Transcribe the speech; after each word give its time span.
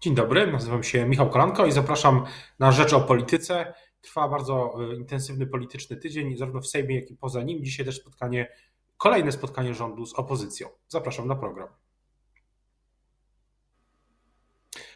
Dzień 0.00 0.14
dobry, 0.14 0.52
nazywam 0.52 0.82
się 0.82 1.06
Michał 1.06 1.30
Kolanko 1.30 1.66
i 1.66 1.72
zapraszam 1.72 2.24
na 2.58 2.72
Rzecz 2.72 2.92
o 2.92 3.00
Polityce. 3.00 3.74
Trwa 4.00 4.28
bardzo 4.28 4.74
e, 4.92 4.94
intensywny 4.94 5.46
polityczny 5.46 5.96
tydzień, 5.96 6.36
zarówno 6.36 6.60
w 6.60 6.66
Sejmie, 6.66 7.00
jak 7.00 7.10
i 7.10 7.16
poza 7.16 7.42
nim. 7.42 7.64
Dzisiaj 7.64 7.86
też 7.86 8.00
spotkanie, 8.00 8.48
kolejne 8.96 9.32
spotkanie 9.32 9.74
rządu 9.74 10.06
z 10.06 10.14
opozycją. 10.14 10.68
Zapraszam 10.88 11.28
na 11.28 11.36
program. 11.36 11.68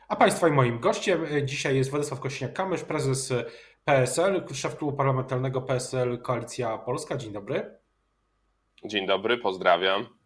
A 0.08 0.16
Państwa 0.16 0.48
i 0.48 0.52
moim 0.52 0.80
gościem 0.80 1.24
e, 1.24 1.44
dzisiaj 1.46 1.76
jest 1.76 1.90
Władysław 1.90 2.20
Kośniak-Kamysz, 2.20 2.84
prezes 2.84 3.32
PSL, 3.84 4.44
szef 4.54 4.76
klubu 4.76 4.96
parlamentarnego 4.96 5.62
PSL 5.62 6.22
Koalicja 6.22 6.78
Polska. 6.78 7.16
Dzień 7.16 7.32
dobry. 7.32 7.78
Dzień 8.84 9.06
dobry, 9.06 9.38
pozdrawiam. 9.38 10.23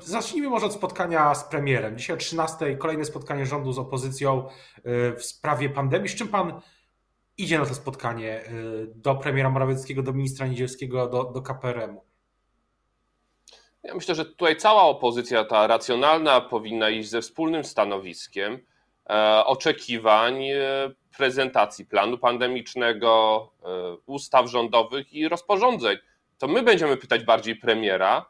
Zacznijmy 0.00 0.48
może 0.48 0.66
od 0.66 0.74
spotkania 0.74 1.34
z 1.34 1.44
premierem. 1.44 1.98
Dzisiaj 1.98 2.16
o 2.16 2.18
13 2.18 2.76
kolejne 2.76 3.04
spotkanie 3.04 3.46
rządu 3.46 3.72
z 3.72 3.78
opozycją 3.78 4.48
y, 4.78 5.16
w 5.16 5.24
sprawie 5.24 5.70
pandemii. 5.70 6.08
Z 6.08 6.14
czym 6.14 6.28
pan 6.28 6.60
idzie 7.38 7.58
na 7.58 7.66
to 7.66 7.74
spotkanie 7.74 8.44
y, 8.46 8.86
do 8.94 9.14
premiera 9.14 9.50
Morawieckiego, 9.50 10.02
do 10.02 10.12
ministra 10.12 10.46
Niedzielskiego, 10.46 11.06
do, 11.06 11.24
do 11.24 11.42
KPRM-u? 11.42 12.12
Ja 13.82 13.94
myślę, 13.94 14.14
że 14.14 14.24
tutaj 14.24 14.56
cała 14.56 14.82
opozycja, 14.82 15.44
ta 15.44 15.66
racjonalna, 15.66 16.40
powinna 16.40 16.90
iść 16.90 17.08
ze 17.08 17.22
wspólnym 17.22 17.64
stanowiskiem 17.64 18.58
e, 19.10 19.44
oczekiwań 19.46 20.44
e, 20.44 20.58
prezentacji 21.16 21.86
planu 21.86 22.18
pandemicznego, 22.18 23.50
e, 23.62 23.66
ustaw 24.06 24.50
rządowych 24.50 25.12
i 25.12 25.28
rozporządzeń. 25.28 25.96
To 26.38 26.48
my 26.48 26.62
będziemy 26.62 26.96
pytać 26.96 27.24
bardziej 27.24 27.56
premiera, 27.56 28.26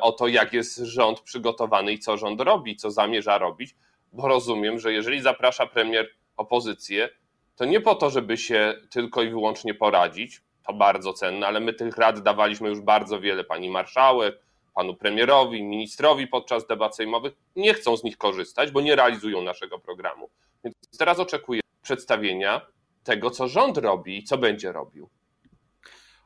o 0.00 0.12
to, 0.12 0.28
jak 0.28 0.52
jest 0.52 0.76
rząd 0.76 1.20
przygotowany 1.20 1.92
i 1.92 1.98
co 1.98 2.16
rząd 2.16 2.40
robi, 2.40 2.76
co 2.76 2.90
zamierza 2.90 3.38
robić, 3.38 3.76
bo 4.12 4.28
rozumiem, 4.28 4.78
że 4.78 4.92
jeżeli 4.92 5.20
zaprasza 5.20 5.66
premier 5.66 6.10
opozycję, 6.36 7.08
to 7.56 7.64
nie 7.64 7.80
po 7.80 7.94
to, 7.94 8.10
żeby 8.10 8.36
się 8.36 8.74
tylko 8.90 9.22
i 9.22 9.30
wyłącznie 9.30 9.74
poradzić, 9.74 10.40
to 10.66 10.72
bardzo 10.72 11.12
cenne, 11.12 11.46
ale 11.46 11.60
my 11.60 11.72
tych 11.72 11.96
rad 11.96 12.20
dawaliśmy 12.22 12.68
już 12.68 12.80
bardzo 12.80 13.20
wiele 13.20 13.44
pani 13.44 13.70
marszałek, 13.70 14.38
panu 14.74 14.94
premierowi, 14.94 15.62
ministrowi 15.62 16.26
podczas 16.26 16.66
debat 16.66 16.96
sejmowych. 16.96 17.32
Nie 17.56 17.74
chcą 17.74 17.96
z 17.96 18.04
nich 18.04 18.18
korzystać, 18.18 18.70
bo 18.70 18.80
nie 18.80 18.96
realizują 18.96 19.42
naszego 19.42 19.78
programu. 19.78 20.30
Więc 20.64 20.74
teraz 20.98 21.18
oczekuję 21.18 21.60
przedstawienia 21.82 22.60
tego, 23.04 23.30
co 23.30 23.48
rząd 23.48 23.78
robi 23.78 24.18
i 24.18 24.24
co 24.24 24.38
będzie 24.38 24.72
robił. 24.72 25.08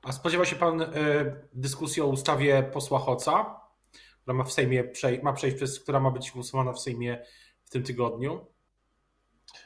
A 0.02 0.12
spodziewa 0.12 0.44
się 0.44 0.56
pan 0.56 0.82
e, 0.82 0.86
dyskusji 1.52 2.02
o 2.02 2.06
ustawie 2.06 2.62
posła 2.72 2.98
Hoca, 2.98 3.60
która 4.22 4.36
ma 4.36 4.44
w 4.44 4.52
Sejmie 4.52 4.84
ma 5.22 5.32
przejść 5.32 5.56
przez, 5.56 5.80
która 5.80 6.00
ma 6.00 6.10
być 6.10 6.30
głosowana 6.30 6.72
w 6.72 6.80
Sejmie 6.80 7.24
w 7.64 7.70
tym 7.70 7.82
tygodniu? 7.82 8.46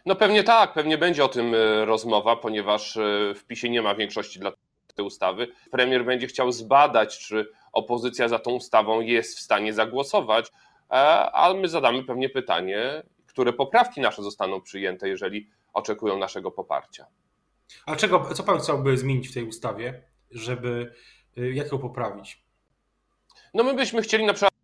No 0.06 0.16
pewnie 0.16 0.44
tak, 0.44 0.72
pewnie 0.72 0.98
będzie 0.98 1.24
o 1.24 1.28
tym 1.28 1.54
e, 1.54 1.84
rozmowa, 1.84 2.36
ponieważ 2.36 2.96
e, 2.96 3.34
w 3.34 3.44
PiSie 3.44 3.70
nie 3.70 3.82
ma 3.82 3.94
większości 3.94 4.40
dla 4.40 4.52
tej 4.94 5.06
ustawy. 5.06 5.48
Premier 5.70 6.04
będzie 6.04 6.26
chciał 6.26 6.52
zbadać, 6.52 7.18
czy 7.18 7.46
opozycja 7.72 8.28
za 8.28 8.38
tą 8.38 8.50
ustawą 8.50 9.00
jest 9.00 9.38
w 9.38 9.40
stanie 9.40 9.72
zagłosować, 9.72 10.52
a 11.32 11.54
my 11.60 11.68
zadamy 11.68 12.04
pewnie 12.04 12.28
pytanie, 12.28 13.02
które 13.26 13.52
poprawki 13.52 14.00
nasze 14.00 14.22
zostaną 14.22 14.60
przyjęte, 14.60 15.08
jeżeli 15.08 15.50
oczekują 15.72 16.18
naszego 16.18 16.50
poparcia. 16.50 17.06
A 17.86 17.96
czego, 17.96 18.34
co 18.34 18.42
pan 18.42 18.58
chciałby 18.58 18.96
zmienić 18.96 19.28
w 19.28 19.34
tej 19.34 19.44
ustawie? 19.48 20.02
Żeby 20.30 20.92
y, 21.38 21.52
jak 21.52 21.72
ją 21.72 21.78
poprawić? 21.78 22.42
No 23.54 23.64
my 23.64 23.74
byśmy 23.74 24.02
chcieli 24.02 24.26
na 24.26 24.32
przykład 24.32 24.54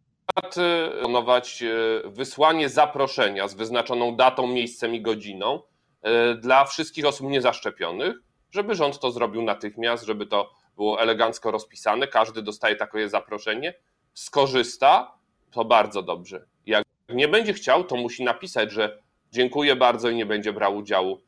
planować 0.54 1.62
y, 1.62 2.02
wysłanie 2.10 2.68
zaproszenia 2.68 3.48
z 3.48 3.54
wyznaczoną 3.54 4.16
datą, 4.16 4.46
miejscem 4.46 4.94
i 4.94 5.02
godziną 5.02 5.62
y, 5.62 6.34
dla 6.34 6.64
wszystkich 6.64 7.06
osób 7.06 7.26
niezaszczepionych, 7.30 8.16
żeby 8.50 8.74
rząd 8.74 9.00
to 9.00 9.10
zrobił 9.10 9.42
natychmiast, 9.42 10.04
żeby 10.04 10.26
to 10.26 10.50
było 10.76 11.00
elegancko 11.00 11.50
rozpisane, 11.50 12.08
każdy 12.08 12.42
dostaje 12.42 12.76
takie 12.76 13.08
zaproszenie, 13.08 13.74
skorzysta, 14.14 15.18
to 15.50 15.64
bardzo 15.64 16.02
dobrze. 16.02 16.46
Jak 16.66 16.84
nie 17.08 17.28
będzie 17.28 17.52
chciał, 17.52 17.84
to 17.84 17.96
musi 17.96 18.24
napisać, 18.24 18.72
że 18.72 19.02
dziękuję 19.32 19.76
bardzo 19.76 20.10
i 20.10 20.16
nie 20.16 20.26
będzie 20.26 20.52
brał 20.52 20.76
udziału 20.76 21.20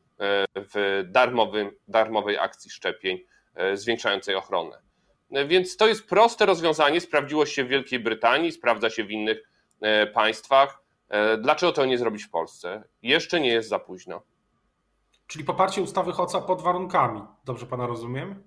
w 0.55 1.03
darmowym, 1.05 1.71
darmowej 1.87 2.37
akcji 2.37 2.71
szczepień 2.71 3.19
zwiększającej 3.73 4.35
ochronę. 4.35 4.81
E, 5.31 5.45
więc 5.45 5.77
to 5.77 5.87
jest 5.87 6.09
proste 6.09 6.45
rozwiązanie, 6.45 7.01
sprawdziło 7.01 7.45
się 7.45 7.63
w 7.63 7.67
Wielkiej 7.67 7.99
Brytanii, 7.99 8.51
sprawdza 8.51 8.89
się 8.89 9.03
w 9.03 9.11
innych 9.11 9.49
e, 9.81 10.07
państwach. 10.07 10.85
Dlaczego 11.37 11.71
to 11.71 11.85
nie 11.85 11.97
zrobić 11.97 12.23
w 12.23 12.29
Polsce? 12.29 12.83
Jeszcze 13.01 13.39
nie 13.39 13.49
jest 13.49 13.69
za 13.69 13.79
późno. 13.79 14.21
Czyli 15.27 15.45
poparcie 15.45 15.81
ustawy 15.81 16.11
Hoca 16.11 16.41
pod 16.41 16.61
warunkami. 16.61 17.21
Dobrze 17.45 17.65
pana 17.65 17.87
rozumiem? 17.87 18.43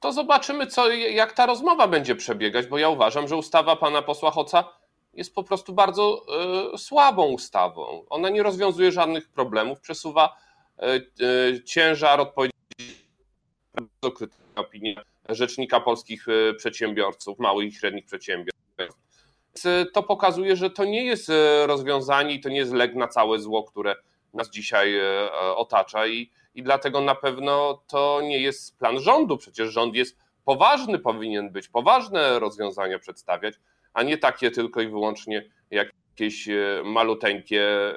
To 0.00 0.12
zobaczymy, 0.12 0.66
co, 0.66 0.90
jak 0.90 1.32
ta 1.32 1.46
rozmowa 1.46 1.88
będzie 1.88 2.16
przebiegać, 2.16 2.66
bo 2.66 2.78
ja 2.78 2.88
uważam, 2.88 3.28
że 3.28 3.36
ustawa 3.36 3.76
pana 3.76 4.02
posła 4.02 4.30
Hoca 4.30 4.64
jest 5.12 5.34
po 5.34 5.44
prostu 5.44 5.72
bardzo 5.72 6.26
y, 6.74 6.78
słabą 6.78 7.26
ustawą. 7.26 8.06
Ona 8.10 8.28
nie 8.28 8.42
rozwiązuje 8.42 8.92
żadnych 8.92 9.28
problemów, 9.28 9.80
przesuwa 9.80 10.36
y, 10.78 11.24
y, 11.24 11.64
ciężar 11.64 12.20
odpowiedzialności 12.20 12.55
bardzo 13.76 14.16
krytyczna 14.16 14.62
opinia 14.62 15.02
Rzecznika 15.28 15.80
Polskich 15.80 16.26
e, 16.28 16.54
Przedsiębiorców, 16.54 17.38
małych 17.38 17.68
i 17.68 17.72
średnich 17.72 18.04
przedsiębiorstw. 18.04 18.56
E, 19.64 19.86
to 19.86 20.02
pokazuje, 20.02 20.56
że 20.56 20.70
to 20.70 20.84
nie 20.84 21.04
jest 21.04 21.30
e, 21.30 21.66
rozwiązanie 21.66 22.34
i 22.34 22.40
to 22.40 22.48
nie 22.48 22.56
jest 22.56 22.72
lek 22.72 22.94
na 22.94 23.08
całe 23.08 23.38
zło, 23.38 23.64
które 23.64 23.94
nas 24.34 24.50
dzisiaj 24.50 24.94
otacza 25.56 26.06
i, 26.06 26.30
i 26.54 26.62
dlatego 26.62 27.00
na 27.00 27.14
pewno 27.14 27.82
to 27.88 28.20
nie 28.22 28.38
jest 28.38 28.78
plan 28.78 29.00
rządu. 29.00 29.36
Przecież 29.36 29.68
rząd 29.68 29.94
jest 29.94 30.16
poważny, 30.44 30.98
powinien 30.98 31.50
być 31.50 31.68
poważne 31.68 32.38
rozwiązania 32.38 32.98
przedstawiać, 32.98 33.54
a 33.92 34.02
nie 34.02 34.18
takie 34.18 34.50
tylko 34.50 34.80
i 34.80 34.88
wyłącznie 34.88 35.50
jakieś 35.70 36.48
maluteńkie 36.84 37.94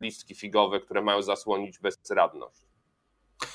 listki 0.00 0.34
figowe, 0.34 0.80
które 0.80 1.02
mają 1.02 1.22
zasłonić 1.22 1.78
bezradność. 1.78 2.64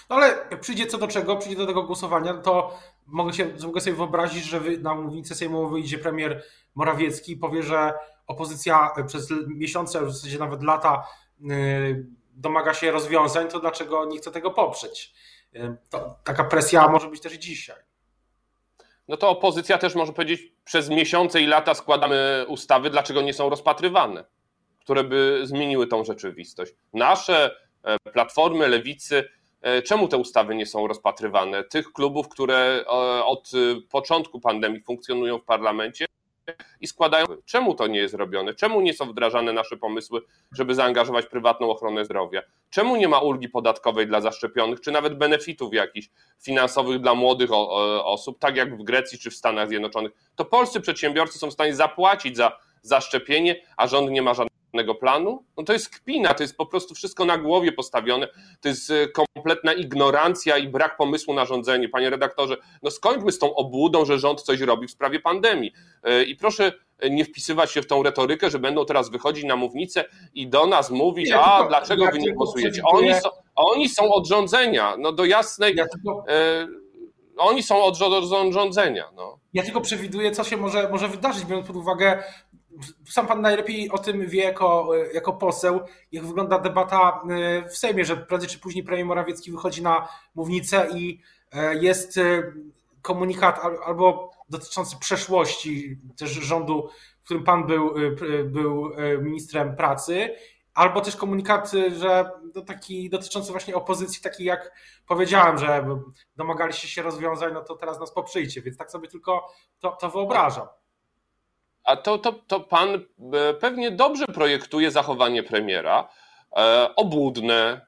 No 0.10 0.16
ale 0.16 0.58
przyjdzie 0.62 0.88
co 0.88 0.98
do 0.98 1.08
czego, 1.08 1.38
przyjdzie 1.38 1.58
do 1.58 1.68
tego 1.68 1.84
głosowania, 1.84 2.34
to 2.34 2.80
mogę, 3.06 3.34
się, 3.34 3.50
mogę 3.64 3.82
sobie 3.82 3.96
wyobrazić, 3.96 4.44
że 4.44 4.62
na 4.80 4.96
mównicę 4.96 5.36
sejmową 5.36 5.70
wyjdzie 5.70 5.98
premier 5.98 6.44
Morawiecki 6.76 7.32
i 7.32 7.38
powie, 7.38 7.64
że 7.64 7.94
opozycja 8.28 8.90
przez 9.08 9.30
miesiące, 9.48 10.06
w 10.06 10.12
zasadzie 10.12 10.40
nawet 10.40 10.64
lata 10.64 11.08
yy, 11.40 12.06
domaga 12.32 12.74
się 12.74 12.92
rozwiązań, 12.92 13.48
to 13.48 13.60
dlaczego 13.60 14.06
nie 14.06 14.18
chce 14.18 14.32
tego 14.32 14.52
poprzeć? 14.52 15.14
Yy, 15.54 15.78
to, 15.90 16.20
taka 16.24 16.44
presja 16.44 16.88
może 16.88 17.08
być 17.08 17.22
też 17.22 17.34
dzisiaj. 17.34 17.78
No 19.08 19.18
to 19.18 19.30
opozycja 19.30 19.78
też 19.78 19.96
może 19.96 20.14
powiedzieć, 20.14 20.54
przez 20.64 20.90
miesiące 20.90 21.42
i 21.42 21.46
lata 21.46 21.74
składamy 21.74 22.46
ustawy, 22.48 22.90
dlaczego 22.90 23.22
nie 23.22 23.34
są 23.34 23.50
rozpatrywane, 23.50 24.26
które 24.80 25.04
by 25.04 25.42
zmieniły 25.44 25.88
tą 25.88 26.04
rzeczywistość. 26.04 26.74
Nasze 26.94 27.56
e, 27.84 27.98
platformy, 28.14 28.68
lewicy 28.68 29.24
E, 29.24 29.39
czemu 29.86 30.08
te 30.08 30.18
ustawy 30.18 30.56
nie 30.56 30.66
są 30.66 30.88
rozpatrywane? 30.88 31.64
Tych 31.64 31.94
klubów, 31.94 32.30
które 32.30 32.84
e, 32.86 32.90
od 33.26 33.52
początku 33.92 34.40
pandemii 34.40 34.82
funkcjonują 34.82 35.38
w 35.38 35.44
parlamencie 35.44 36.06
i 36.82 36.88
składają. 36.88 37.26
Czemu 37.46 37.76
to 37.76 37.88
nie 37.88 38.00
jest 38.00 38.14
robione? 38.14 38.54
Czemu 38.54 38.82
nie 38.82 38.94
są 38.94 39.06
wdrażane 39.06 39.54
nasze 39.54 39.78
pomysły, 39.78 40.22
żeby 40.52 40.76
zaangażować 40.76 41.26
prywatną 41.26 41.70
ochronę 41.70 42.06
zdrowia? 42.06 42.42
Czemu 42.70 42.96
nie 42.96 43.08
ma 43.08 43.20
ulgi 43.20 43.50
podatkowej 43.50 44.08
dla 44.08 44.22
zaszczepionych, 44.22 44.82
czy 44.82 44.92
nawet 44.92 45.18
benefitów 45.18 45.74
jakichś 45.74 46.10
finansowych 46.42 47.02
dla 47.02 47.16
młodych 47.16 47.50
osób, 48.04 48.40
tak 48.40 48.56
jak 48.56 48.78
w 48.78 48.84
Grecji 48.84 49.20
czy 49.20 49.32
w 49.32 49.36
Stanach 49.36 49.68
Zjednoczonych? 49.70 50.12
To 50.36 50.46
polscy 50.46 50.82
przedsiębiorcy 50.82 51.40
są 51.40 51.50
w 51.50 51.54
stanie 51.54 51.76
zapłacić 51.76 52.38
za 52.38 52.60
zaszczepienie, 52.82 53.62
a 53.78 53.88
rząd 53.88 54.12
nie 54.12 54.22
ma 54.22 54.34
żadnego 54.34 54.49
planu, 55.00 55.44
no 55.58 55.64
to 55.64 55.74
jest 55.74 55.90
kpina, 55.90 56.34
to 56.34 56.44
jest 56.44 56.58
po 56.58 56.66
prostu 56.66 56.96
wszystko 56.96 57.26
na 57.26 57.38
głowie 57.38 57.72
postawione, 57.72 58.28
to 58.62 58.70
jest 58.70 58.92
e, 58.92 59.08
kompletna 59.08 59.74
ignorancja 59.74 60.58
i 60.58 60.68
brak 60.68 60.98
pomysłu 60.98 61.34
na 61.34 61.46
rządzenie. 61.46 61.90
Panie 61.90 62.10
redaktorze, 62.10 62.58
no 62.84 62.92
skończmy 62.92 63.32
z 63.32 63.40
tą 63.40 63.56
obłudą, 63.56 64.06
że 64.06 64.20
rząd 64.20 64.42
coś 64.42 64.62
robi 64.62 64.88
w 64.88 64.92
sprawie 64.92 65.20
pandemii. 65.20 65.72
E, 66.04 66.24
I 66.24 66.36
proszę 66.36 66.72
nie 67.10 67.26
wpisywać 67.26 67.72
się 67.72 67.82
w 67.82 67.88
tą 67.88 68.04
retorykę, 68.04 68.50
że 68.50 68.60
będą 68.60 68.86
teraz 68.86 69.10
wychodzić 69.10 69.44
na 69.44 69.56
mównicę 69.56 70.06
i 70.34 70.48
do 70.48 70.68
nas 70.68 70.92
mówić, 70.92 71.30
nie, 71.30 71.40
a 71.40 71.68
dlaczego 71.68 72.06
ja 72.06 72.12
wy 72.12 72.20
nie 72.20 72.34
głosujecie? 72.34 72.82
Oni 72.86 73.14
są, 73.14 73.30
oni 73.56 73.90
są 73.90 74.14
od 74.14 74.28
rządzenia, 74.28 74.96
no 75.00 75.12
do 75.12 75.26
jasnej... 75.26 75.76
Ja 75.76 75.86
tylko... 75.88 76.24
oni 77.38 77.64
są 77.64 77.84
od 77.84 77.98
rządzenia. 78.52 79.06
No. 79.16 79.40
Ja 79.54 79.64
tylko 79.64 79.82
przewiduję, 79.82 80.32
co 80.32 80.44
się 80.44 80.58
może, 80.58 80.90
może 80.90 81.08
wydarzyć, 81.08 81.46
biorąc 81.46 81.68
pod 81.68 81.76
uwagę 81.76 82.24
sam 83.10 83.28
pan 83.28 83.42
najlepiej 83.42 83.90
o 83.90 83.98
tym 83.98 84.28
wie 84.28 84.44
jako, 84.44 84.90
jako 85.14 85.34
poseł, 85.34 85.80
jak 86.12 86.26
wygląda 86.26 86.60
debata 86.60 87.22
e, 87.30 87.70
w 87.70 87.78
Sejmie, 87.78 88.06
że 88.06 88.18
prędzej 88.18 88.50
czy 88.50 88.60
później 88.60 88.84
premier 88.84 89.06
Morawiecki 89.06 89.52
wychodzi 89.52 89.84
na 89.84 90.08
mównicę 90.36 90.88
i 90.96 91.22
e, 91.52 91.76
jest 91.76 92.18
e, 92.18 92.44
komunikat 93.02 93.60
albo 93.86 94.32
dotyczący 94.50 94.98
przeszłości 95.00 95.98
też 96.18 96.32
rządu 96.32 96.90
którym 97.24 97.44
pan 97.44 97.68
był, 97.68 97.94
był 98.46 98.92
ministrem 99.22 99.76
pracy, 99.76 100.36
albo 100.74 101.02
też 101.02 101.16
komunikat, 101.16 101.72
że 101.98 102.32
no 102.56 102.62
taki 102.62 103.10
dotyczący 103.10 103.52
właśnie 103.52 103.76
opozycji, 103.76 104.22
taki 104.22 104.44
jak 104.44 104.72
powiedziałem, 105.08 105.58
że 105.58 105.88
domagaliście 106.36 106.88
się 106.88 107.02
rozwiązań, 107.02 107.54
no 107.54 107.62
to 107.62 107.76
teraz 107.76 108.00
nas 108.00 108.14
poprzyjcie, 108.14 108.62
więc 108.62 108.78
tak 108.78 108.92
sobie 108.92 109.08
tylko 109.08 109.54
to, 109.80 109.92
to 109.92 110.10
wyobrażam. 110.10 110.68
A 111.84 111.96
to, 111.96 112.18
to, 112.18 112.34
to 112.34 112.60
pan 112.60 112.90
e, 113.34 113.54
pewnie 113.54 113.92
dobrze 113.92 114.26
projektuje 114.26 114.92
zachowanie 114.92 115.44
premiera, 115.44 116.10
e, 116.58 116.90
obłudne, 116.96 117.86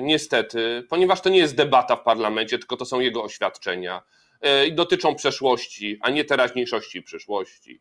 niestety, 0.00 0.86
ponieważ 0.88 1.20
to 1.20 1.30
nie 1.30 1.38
jest 1.38 1.56
debata 1.56 1.96
w 1.96 2.02
parlamencie, 2.02 2.58
tylko 2.58 2.76
to 2.76 2.84
są 2.84 3.00
jego 3.00 3.22
oświadczenia 3.22 4.02
e, 4.40 4.66
i 4.66 4.74
dotyczą 4.74 5.14
przeszłości, 5.14 5.98
a 6.02 6.10
nie 6.10 6.24
teraźniejszości 6.24 6.98
i 6.98 7.02
przyszłości. 7.02 7.80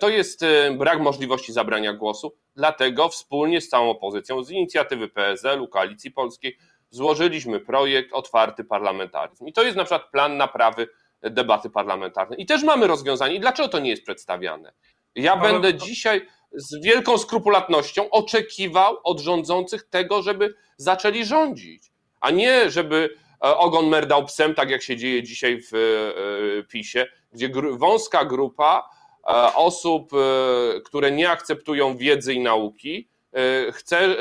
To 0.00 0.08
jest 0.08 0.44
brak 0.78 1.00
możliwości 1.00 1.52
zabrania 1.52 1.92
głosu, 1.92 2.36
dlatego 2.56 3.08
wspólnie 3.08 3.60
z 3.60 3.68
całą 3.68 3.90
opozycją, 3.90 4.44
z 4.44 4.50
inicjatywy 4.50 5.08
PSL-u, 5.08 5.68
Koalicji 5.68 6.10
Polskiej, 6.10 6.58
złożyliśmy 6.90 7.60
projekt 7.60 8.12
Otwarty 8.12 8.64
Parlamentaryzm. 8.64 9.46
I 9.46 9.52
to 9.52 9.62
jest 9.62 9.76
na 9.76 9.84
przykład 9.84 10.10
plan 10.10 10.36
naprawy 10.36 10.88
debaty 11.22 11.70
parlamentarnej. 11.70 12.42
I 12.42 12.46
też 12.46 12.62
mamy 12.62 12.86
rozwiązanie. 12.86 13.34
I 13.34 13.40
dlaczego 13.40 13.68
to 13.68 13.78
nie 13.78 13.90
jest 13.90 14.02
przedstawiane? 14.02 14.72
Ja 15.14 15.32
Ale... 15.32 15.52
będę 15.52 15.74
dzisiaj 15.74 16.26
z 16.52 16.82
wielką 16.84 17.18
skrupulatnością 17.18 18.10
oczekiwał 18.10 18.96
od 19.04 19.20
rządzących 19.20 19.88
tego, 19.88 20.22
żeby 20.22 20.54
zaczęli 20.76 21.24
rządzić, 21.24 21.92
a 22.20 22.30
nie 22.30 22.70
żeby 22.70 23.10
e, 23.44 23.56
ogon 23.56 23.88
merdał 23.88 24.24
psem, 24.24 24.54
tak 24.54 24.70
jak 24.70 24.82
się 24.82 24.96
dzieje 24.96 25.22
dzisiaj 25.22 25.60
w 25.72 26.64
PiSie, 26.68 27.06
gdzie 27.32 27.50
wąska 27.78 28.24
grupa 28.24 28.98
E, 29.28 29.54
osób, 29.54 30.12
e, 30.12 30.80
które 30.80 31.10
nie 31.10 31.30
akceptują 31.30 31.96
wiedzy 31.96 32.34
i 32.34 32.40
nauki, 32.40 33.08
e, 33.32 33.72
chce 33.72 34.16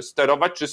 sterować 0.00 0.52
czy 0.52 0.66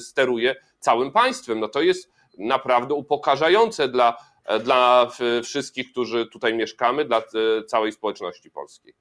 steruje 0.00 0.56
całym 0.78 1.12
państwem. 1.12 1.60
No 1.60 1.68
to 1.68 1.80
jest 1.82 2.12
naprawdę 2.38 2.94
upokarzające 2.94 3.88
dla, 3.88 4.16
dla 4.64 5.10
wszystkich, 5.42 5.90
którzy 5.90 6.26
tutaj 6.26 6.54
mieszkamy, 6.54 7.04
dla 7.04 7.22
całej 7.66 7.92
społeczności 7.92 8.50
polskiej. 8.50 8.94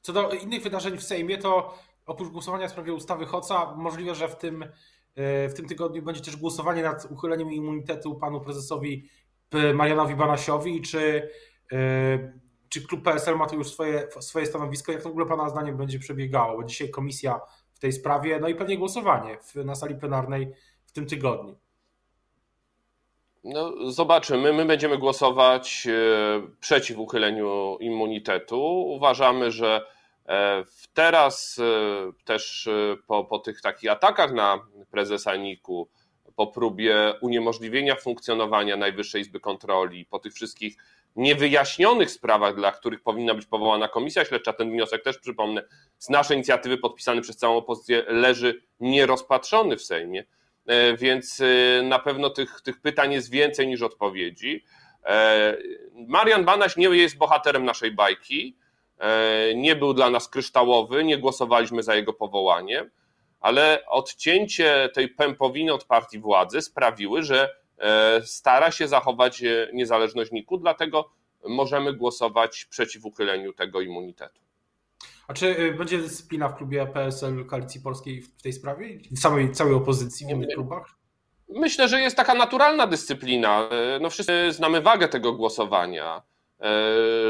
Co 0.00 0.12
do 0.12 0.30
innych 0.30 0.62
wydarzeń 0.62 0.98
w 0.98 1.02
Sejmie, 1.02 1.38
to 1.38 1.78
oprócz 2.06 2.28
głosowania 2.28 2.68
w 2.68 2.70
sprawie 2.70 2.92
ustawy 2.92 3.26
Hoca, 3.26 3.74
możliwe, 3.76 4.14
że 4.14 4.28
w 4.28 4.36
tym, 4.36 4.64
w 5.48 5.52
tym 5.56 5.68
tygodniu 5.68 6.02
będzie 6.02 6.20
też 6.20 6.36
głosowanie 6.36 6.82
nad 6.82 7.06
uchyleniem 7.10 7.52
immunitetu 7.52 8.14
panu 8.14 8.40
prezesowi 8.40 9.08
Marianowi 9.74 10.14
Banasiowi, 10.14 10.82
czy 10.82 11.30
czy 12.68 12.86
klub 12.86 13.02
PSL 13.02 13.36
ma 13.36 13.46
tu 13.46 13.56
już 13.56 13.68
swoje, 13.68 14.08
swoje 14.20 14.46
stanowisko? 14.46 14.92
Jak 14.92 15.02
to 15.02 15.08
w 15.08 15.12
ogóle 15.12 15.26
Pana 15.26 15.48
zdaniem 15.48 15.76
będzie 15.76 15.98
przebiegało? 15.98 16.56
Bo 16.56 16.64
dzisiaj 16.64 16.90
komisja 16.90 17.40
w 17.72 17.78
tej 17.78 17.92
sprawie, 17.92 18.38
no 18.40 18.48
i 18.48 18.54
pewnie 18.54 18.78
głosowanie 18.78 19.38
w, 19.42 19.64
na 19.64 19.74
sali 19.74 19.94
plenarnej 19.94 20.52
w 20.86 20.92
tym 20.92 21.06
tygodniu. 21.06 21.58
No, 23.48 23.90
zobaczymy. 23.92 24.52
My 24.52 24.64
będziemy 24.64 24.98
głosować 24.98 25.86
e, 25.86 25.92
przeciw 26.60 26.98
uchyleniu 26.98 27.76
immunitetu. 27.80 28.60
Uważamy, 28.86 29.50
że 29.50 29.86
e, 30.28 30.64
teraz 30.94 31.58
e, 31.58 32.24
też 32.24 32.68
po, 33.06 33.24
po 33.24 33.38
tych 33.38 33.60
takich 33.60 33.90
atakach 33.90 34.32
na 34.32 34.60
prezesa 34.90 35.36
NIK-u, 35.36 35.88
po 36.36 36.46
próbie 36.46 37.14
uniemożliwienia 37.20 37.96
funkcjonowania 37.96 38.76
Najwyższej 38.76 39.22
Izby 39.22 39.40
Kontroli, 39.40 40.06
po 40.06 40.18
tych 40.18 40.32
wszystkich 40.32 40.76
niewyjaśnionych 41.16 42.10
sprawach, 42.10 42.56
dla 42.56 42.72
których 42.72 43.02
powinna 43.02 43.34
być 43.34 43.46
powołana 43.46 43.88
komisja 43.88 44.24
śledcza, 44.24 44.52
ten 44.52 44.70
wniosek 44.70 45.04
też 45.04 45.18
przypomnę, 45.18 45.62
z 45.98 46.08
naszej 46.08 46.36
inicjatywy 46.36 46.78
podpisany 46.78 47.20
przez 47.20 47.36
całą 47.36 47.56
opozycję 47.56 48.04
leży 48.08 48.62
nierozpatrzony 48.80 49.76
w 49.76 49.82
Sejmie, 49.82 50.24
więc 50.98 51.40
e, 51.40 51.82
na 51.82 51.98
pewno 51.98 52.30
tych, 52.30 52.60
tych 52.60 52.80
pytań 52.80 53.12
jest 53.12 53.30
więcej 53.30 53.68
niż 53.68 53.82
odpowiedzi. 53.82 54.64
E, 55.04 55.56
Marian 56.08 56.44
Banaś 56.44 56.76
nie 56.76 56.88
jest 56.88 57.16
bohaterem 57.16 57.64
naszej 57.64 57.92
bajki, 57.92 58.56
nie 59.54 59.76
był 59.76 59.94
dla 59.94 60.10
nas 60.10 60.28
kryształowy, 60.28 61.04
nie 61.04 61.18
głosowaliśmy 61.18 61.82
za 61.82 61.94
jego 61.94 62.12
powołaniem, 62.12 62.90
ale 63.40 63.82
odcięcie 63.86 64.88
tej 64.94 65.08
pępowiny 65.08 65.72
od 65.72 65.84
partii 65.84 66.18
władzy 66.18 66.62
sprawiły, 66.62 67.22
że 67.22 67.48
E, 67.80 68.22
stara 68.24 68.70
się 68.70 68.88
zachować 68.88 69.42
e, 69.42 69.68
niezależność 69.72 70.32
NIK-u, 70.32 70.58
dlatego 70.58 71.10
możemy 71.44 71.92
głosować 71.92 72.64
przeciw 72.64 73.04
uchyleniu 73.04 73.52
tego 73.52 73.80
immunitetu. 73.80 74.40
A 75.28 75.34
czy 75.34 75.56
e, 75.56 75.72
będzie 75.72 75.98
dyscyplina 75.98 76.48
w 76.48 76.56
klubie 76.56 76.86
PSL 76.86 77.46
Koalicji 77.46 77.80
Polskiej 77.80 78.22
w 78.22 78.42
tej 78.42 78.52
sprawie? 78.52 78.98
W 79.10 79.20
całej, 79.20 79.52
całej 79.52 79.74
opozycji 79.74 80.26
w 80.26 80.30
innych 80.30 80.54
klubach? 80.54 80.94
Myślę, 81.48 81.88
że 81.88 82.00
jest 82.00 82.16
taka 82.16 82.34
naturalna 82.34 82.86
dyscyplina. 82.86 83.68
No 84.00 84.10
wszyscy 84.10 84.52
znamy 84.52 84.80
wagę 84.80 85.08
tego 85.08 85.32
głosowania, 85.32 86.22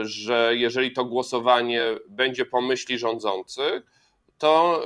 że 0.03 0.53
jeżeli 0.57 0.93
to 0.93 1.05
głosowanie 1.05 1.83
będzie 2.09 2.45
po 2.45 2.61
myśli 2.61 2.99
rządzących, 2.99 3.83
to 4.39 4.85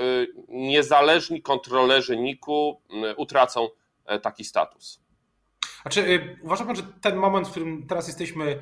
niezależni 0.49 1.43
kontrolerzy 1.43 2.17
NIK-u 2.17 2.81
utracą 3.17 3.69
taki 4.23 4.45
status. 4.45 5.03
Znaczy, 5.83 6.01
y, 6.01 6.39
uważa 6.43 6.65
pan, 6.65 6.77
że 6.77 6.83
ten 7.01 7.17
moment, 7.17 7.49
w 7.49 7.51
którym 7.51 7.87
teraz 7.87 8.07
jesteśmy, 8.07 8.45
y, 8.45 8.61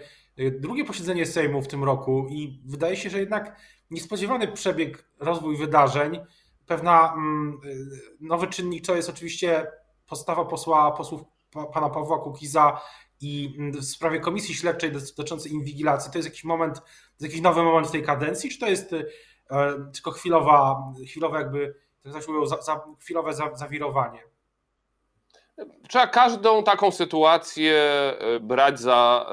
drugie 0.51 0.85
posiedzenie 0.85 1.27
Sejmu 1.27 1.63
w 1.63 1.69
tym 1.69 1.85
roku 1.85 2.27
i 2.31 2.61
wydaje 2.67 2.97
się, 2.97 3.11
że 3.11 3.19
jednak 3.19 3.57
niespodziewany 3.91 4.49
przebieg, 4.49 5.05
rozwój 5.19 5.57
wydarzeń, 5.57 6.21
pewna 6.67 7.13
mm, 7.13 7.61
y, 7.65 7.87
nowy 8.21 8.47
czynnik 8.47 8.87
to 8.87 8.97
jest 8.97 9.11
oczywiście 9.11 9.67
postawa 10.07 10.45
posła, 10.45 10.93
posłów 10.93 11.23
pana 11.73 11.91
Pawła 11.91 12.19
Kukiza 12.19 12.81
i 13.21 13.55
mm, 13.59 13.73
w 13.73 13.85
sprawie 13.85 14.21
komisji 14.21 14.55
śledczej 14.55 14.93
dotyczącej 14.93 15.53
inwigilacji, 15.53 16.13
to 16.13 16.19
jest 16.19 16.29
jakiś 16.29 16.45
moment, 16.45 16.83
jakiś 17.21 17.41
nowy 17.41 17.63
moment 17.63 17.89
w 17.89 17.93
tej 17.93 18.03
kadencji, 18.03 18.51
czy 18.51 18.59
to 18.59 18.67
jest 18.67 18.93
e, 18.93 19.05
tylko 19.93 20.11
chwilowa, 20.11 20.85
chwilowe 21.09 21.39
jakby, 21.39 21.75
tak 22.03 22.15
jak 22.15 22.29
mówią, 22.29 22.47
za, 22.47 22.63
za, 22.63 22.81
chwilowe 23.01 23.33
zawirowanie? 23.55 24.23
Trzeba 25.89 26.07
każdą 26.07 26.65
taką 26.65 26.91
sytuację 26.91 27.83
brać 28.41 28.81
za 28.81 29.27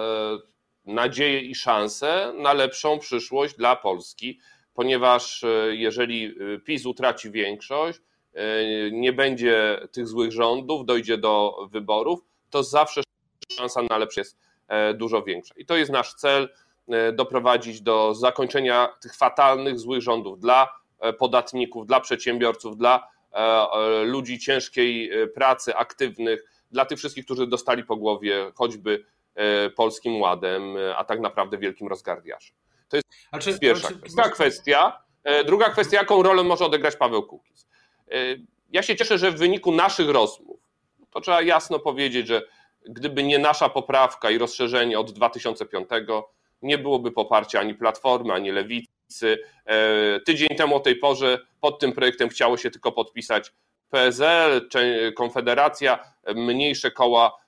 nadzieję 0.87 1.41
i 1.41 1.55
szansę 1.55 2.33
na 2.37 2.53
lepszą 2.53 2.99
przyszłość 2.99 3.55
dla 3.55 3.75
Polski, 3.75 4.39
ponieważ 4.73 5.43
e, 5.43 5.75
jeżeli 5.75 6.35
PiS 6.65 6.85
utraci 6.85 7.31
większość, 7.31 7.99
nie 8.91 9.13
będzie 9.13 9.79
tych 9.91 10.07
złych 10.07 10.31
rządów, 10.31 10.85
dojdzie 10.85 11.17
do 11.17 11.67
wyborów, 11.71 12.19
to 12.49 12.63
zawsze 12.63 13.01
szansa 13.57 13.81
na 13.89 13.97
lepsze 13.97 14.21
jest 14.21 14.37
dużo 14.95 15.23
większa. 15.23 15.53
I 15.57 15.65
to 15.65 15.77
jest 15.77 15.91
nasz 15.91 16.13
cel 16.13 16.49
doprowadzić 17.13 17.81
do 17.81 18.15
zakończenia 18.15 18.89
tych 19.01 19.15
fatalnych, 19.15 19.79
złych 19.79 20.01
rządów 20.01 20.39
dla 20.39 20.69
podatników, 21.19 21.87
dla 21.87 21.99
przedsiębiorców, 21.99 22.77
dla 22.77 23.07
E, 23.33 23.71
e, 23.71 24.03
ludzi 24.03 24.39
ciężkiej 24.39 25.11
e, 25.11 25.27
pracy, 25.27 25.75
aktywnych, 25.75 26.43
dla 26.71 26.85
tych 26.85 26.97
wszystkich, 26.97 27.25
którzy 27.25 27.47
dostali 27.47 27.83
po 27.83 27.95
głowie 27.95 28.51
choćby 28.55 29.05
Polskim 29.75 30.21
Ładem, 30.21 30.75
a 30.95 31.03
tak 31.03 31.19
naprawdę 31.19 31.57
wielkim 31.57 31.87
rozgardiarzem. 31.87 32.55
To 32.89 32.97
jest 32.97 33.07
czy, 33.39 33.59
pierwsza 33.59 33.87
czy, 33.87 33.99
kwestia. 33.99 34.29
kwestia. 34.29 35.01
Druga 35.45 35.69
kwestia, 35.69 35.97
jaką 35.97 36.23
rolę 36.23 36.43
może 36.43 36.65
odegrać 36.65 36.95
Paweł 36.95 37.23
Kukiz. 37.23 37.67
Ja 38.69 38.83
się 38.83 38.95
cieszę, 38.95 39.17
że 39.17 39.31
w 39.31 39.37
wyniku 39.37 39.71
naszych 39.71 40.09
rozmów, 40.09 40.59
to 41.11 41.21
trzeba 41.21 41.41
jasno 41.41 41.79
powiedzieć, 41.79 42.27
że 42.27 42.41
gdyby 42.89 43.23
nie 43.23 43.39
nasza 43.39 43.69
poprawka 43.69 44.31
i 44.31 44.37
rozszerzenie 44.37 44.99
od 44.99 45.11
2005, 45.11 45.89
nie 46.61 46.77
byłoby 46.77 47.11
poparcia 47.11 47.59
ani 47.59 47.75
Platformy, 47.75 48.33
ani 48.33 48.51
Lewicy, 48.51 48.87
E, 49.65 50.19
tydzień 50.19 50.49
temu 50.57 50.75
o 50.75 50.79
tej 50.79 50.95
porze 50.95 51.39
pod 51.61 51.79
tym 51.79 51.91
projektem 51.91 52.29
chciało 52.29 52.57
się 52.57 52.71
tylko 52.71 52.91
podpisać 52.91 53.53
PSL, 53.89 54.69
Konfederacja, 55.15 56.13
mniejsze 56.35 56.91
koła, 56.91 57.27
e, 57.27 57.46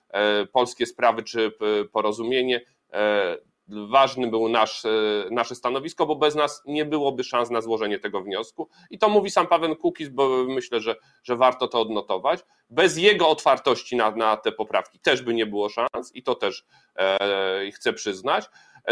polskie 0.51 0.85
sprawy 0.85 1.23
czy 1.23 1.51
porozumienie. 1.91 2.61
E, 2.93 3.37
ważny 3.69 4.27
był 4.27 4.49
nasz, 4.49 4.83
nasze 5.31 5.55
stanowisko, 5.55 6.05
bo 6.05 6.15
bez 6.15 6.35
nas 6.35 6.63
nie 6.65 6.85
byłoby 6.85 7.23
szans 7.23 7.49
na 7.49 7.61
złożenie 7.61 7.99
tego 7.99 8.21
wniosku. 8.21 8.69
I 8.89 8.99
to 8.99 9.09
mówi 9.09 9.31
sam 9.31 9.47
Paweł 9.47 9.75
Kukiz, 9.75 10.09
bo 10.09 10.29
myślę, 10.47 10.79
że, 10.79 10.95
że 11.23 11.35
warto 11.35 11.67
to 11.67 11.81
odnotować. 11.81 12.39
Bez 12.69 12.97
jego 12.97 13.29
otwartości 13.29 13.95
na, 13.95 14.11
na 14.11 14.37
te 14.37 14.51
poprawki 14.51 14.99
też 14.99 15.21
by 15.21 15.33
nie 15.33 15.45
było 15.45 15.69
szans 15.69 16.15
i 16.15 16.23
to 16.23 16.35
też 16.35 16.65
e, 16.95 17.71
chcę 17.71 17.93
przyznać. 17.93 18.45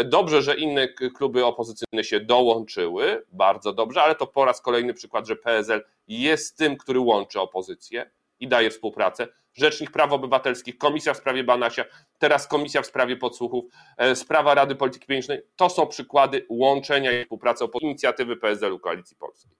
Dobrze, 0.04 0.42
że 0.42 0.56
inne 0.56 0.88
kluby 0.88 1.44
opozycyjne 1.44 2.04
się 2.04 2.20
dołączyły, 2.20 3.26
bardzo 3.32 3.72
dobrze, 3.72 4.02
ale 4.02 4.14
to 4.14 4.26
po 4.26 4.44
raz 4.44 4.60
kolejny 4.60 4.94
przykład, 4.94 5.26
że 5.26 5.36
PSL 5.36 5.84
jest 6.08 6.58
tym, 6.58 6.76
który 6.76 7.00
łączy 7.00 7.40
opozycję 7.40 8.10
i 8.40 8.48
daje 8.48 8.70
współpracę, 8.70 9.28
Rzecznik 9.58 9.90
Praw 9.90 10.12
Obywatelskich, 10.12 10.78
Komisja 10.78 11.14
w 11.14 11.16
sprawie 11.16 11.44
Banasia, 11.44 11.84
teraz 12.18 12.48
Komisja 12.48 12.82
w 12.82 12.86
sprawie 12.86 13.16
podsłuchów, 13.16 13.64
e, 13.96 14.16
sprawa 14.16 14.54
Rady 14.54 14.74
Polityki 14.74 15.06
Pieniężnej. 15.06 15.42
To 15.56 15.70
są 15.70 15.86
przykłady 15.86 16.46
łączenia 16.48 17.20
i 17.20 17.22
współpracy 17.22 17.64
o 17.64 17.68
inicjatywy 17.80 18.36
PSL-u 18.36 18.78
Koalicji 18.78 19.16
Polskiej. 19.16 19.52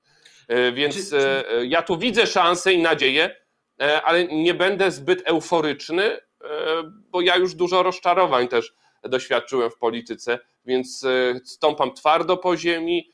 E, 0.48 0.72
więc 0.72 1.12
e, 1.12 1.44
ja 1.66 1.82
tu 1.82 1.98
widzę 1.98 2.26
szansę 2.26 2.72
i 2.72 2.82
nadzieję, 2.82 3.36
ale 4.04 4.24
nie 4.24 4.54
będę 4.54 4.90
zbyt 4.90 5.22
euforyczny, 5.24 6.18
bo 6.88 7.20
ja 7.20 7.36
już 7.36 7.54
dużo 7.54 7.82
rozczarowań 7.82 8.48
też 8.48 8.74
doświadczyłem 9.02 9.70
w 9.70 9.78
polityce, 9.78 10.38
więc 10.64 11.06
stąpam 11.44 11.94
twardo 11.94 12.36
po 12.36 12.56
ziemi. 12.56 13.12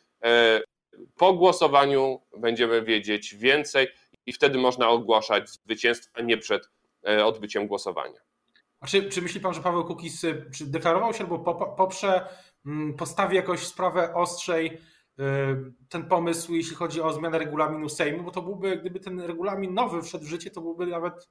Po 1.16 1.32
głosowaniu 1.32 2.20
będziemy 2.38 2.82
wiedzieć 2.82 3.34
więcej 3.34 3.88
i 4.26 4.32
wtedy 4.32 4.58
można 4.58 4.88
ogłaszać 4.88 5.50
zwycięstwo, 5.50 6.10
a 6.14 6.22
nie 6.22 6.38
przed 6.38 6.70
e, 7.08 7.26
odbyciem 7.26 7.66
głosowania. 7.66 8.20
A 8.80 8.86
czy, 8.86 9.08
czy 9.08 9.22
myśli 9.22 9.40
pan, 9.40 9.54
że 9.54 9.60
Paweł 9.60 9.84
Kukiz 9.84 10.24
y, 10.24 10.50
czy 10.54 10.66
deklarował 10.66 11.14
się 11.14 11.24
albo 11.24 11.38
poprze, 11.76 12.28
mm, 12.66 12.94
postawi 12.94 13.36
jakoś 13.36 13.60
sprawę 13.60 14.14
ostrzej 14.14 14.66
y, 14.66 15.22
ten 15.88 16.08
pomysł, 16.08 16.54
jeśli 16.54 16.76
chodzi 16.76 17.00
o 17.00 17.12
zmianę 17.12 17.38
regulaminu 17.38 17.88
Sejmu, 17.88 18.22
bo 18.22 18.30
to 18.30 18.42
byłby, 18.42 18.76
gdyby 18.76 19.00
ten 19.00 19.20
regulamin 19.20 19.74
nowy 19.74 20.02
wszedł 20.02 20.24
w 20.24 20.28
życie, 20.28 20.50
to 20.50 20.60
byłby 20.60 20.86
nawet, 20.86 21.28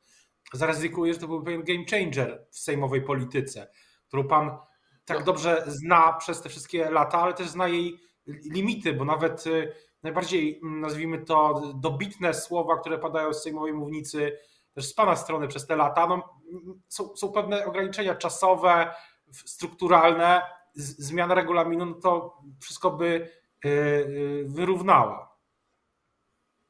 zaryzykuję, 0.53 1.13
że 1.13 1.19
to 1.19 1.27
byłby 1.27 1.45
pewien 1.45 1.63
game 1.63 1.85
changer 1.91 2.47
w 2.51 2.59
sejmowej 2.59 3.01
polityce, 3.01 3.71
którą 4.07 4.27
pan 4.27 4.57
tak 5.05 5.19
no. 5.19 5.25
dobrze 5.25 5.63
zna 5.67 6.13
przez 6.13 6.41
te 6.41 6.49
wszystkie 6.49 6.91
lata, 6.91 7.21
ale 7.21 7.33
też 7.33 7.47
zna 7.47 7.67
jej 7.67 7.99
limity, 8.27 8.93
bo 8.93 9.05
nawet 9.05 9.47
y, 9.47 9.73
najbardziej, 10.03 10.59
mm, 10.63 10.81
nazwijmy 10.81 11.25
to, 11.25 11.61
dobitne 11.75 12.33
słowa, 12.33 12.77
które 12.77 12.97
padają 12.97 13.33
z 13.33 13.43
sejmowej 13.43 13.73
mównicy, 13.73 14.37
też 14.73 14.85
z 14.85 14.93
Pana 14.93 15.15
strony 15.15 15.47
przez 15.47 15.67
te 15.67 15.75
lata, 15.75 16.07
no, 16.07 16.39
są, 16.87 17.15
są 17.15 17.31
pewne 17.31 17.65
ograniczenia 17.65 18.15
czasowe, 18.15 18.93
strukturalne, 19.31 20.41
zmiana 20.75 21.35
regulaminu, 21.35 21.85
no 21.85 21.93
to 21.93 22.37
wszystko 22.61 22.91
by 22.91 23.29
y, 23.65 23.69
y, 23.69 24.45
wyrównała. 24.47 25.33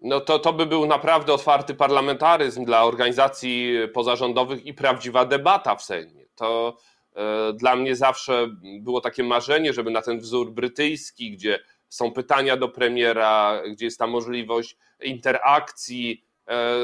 No 0.04 0.20
to, 0.20 0.40
to 0.40 0.54
by 0.54 0.66
był 0.66 0.86
naprawdę 0.86 1.34
otwarty 1.34 1.75
parlamentaryzm 1.75 2.66
dla 2.66 2.84
organizacji 2.84 3.74
pozarządowych 3.94 4.66
i 4.66 4.74
prawdziwa 4.74 5.25
debata 5.25 5.75
w 5.75 5.84
Sejmie. 5.84 6.25
To 6.36 6.78
e, 7.16 7.54
dla 7.54 7.75
mnie 7.75 7.96
zawsze 7.96 8.48
było 8.80 9.02
takie 9.02 9.24
marzenie, 9.24 9.74
żeby 9.74 9.92
na 9.92 10.02
ten 10.02 10.20
wzór 10.20 10.52
brytyjski, 10.52 11.32
gdzie 11.32 11.60
są 11.94 12.12
pytania 12.12 12.58
do 12.58 12.70
premiera, 12.70 13.62
gdzie 13.72 13.86
jest 13.86 14.00
ta 14.00 14.08
możliwość 14.08 14.78
interakcji. 15.02 16.26
E, 16.48 16.76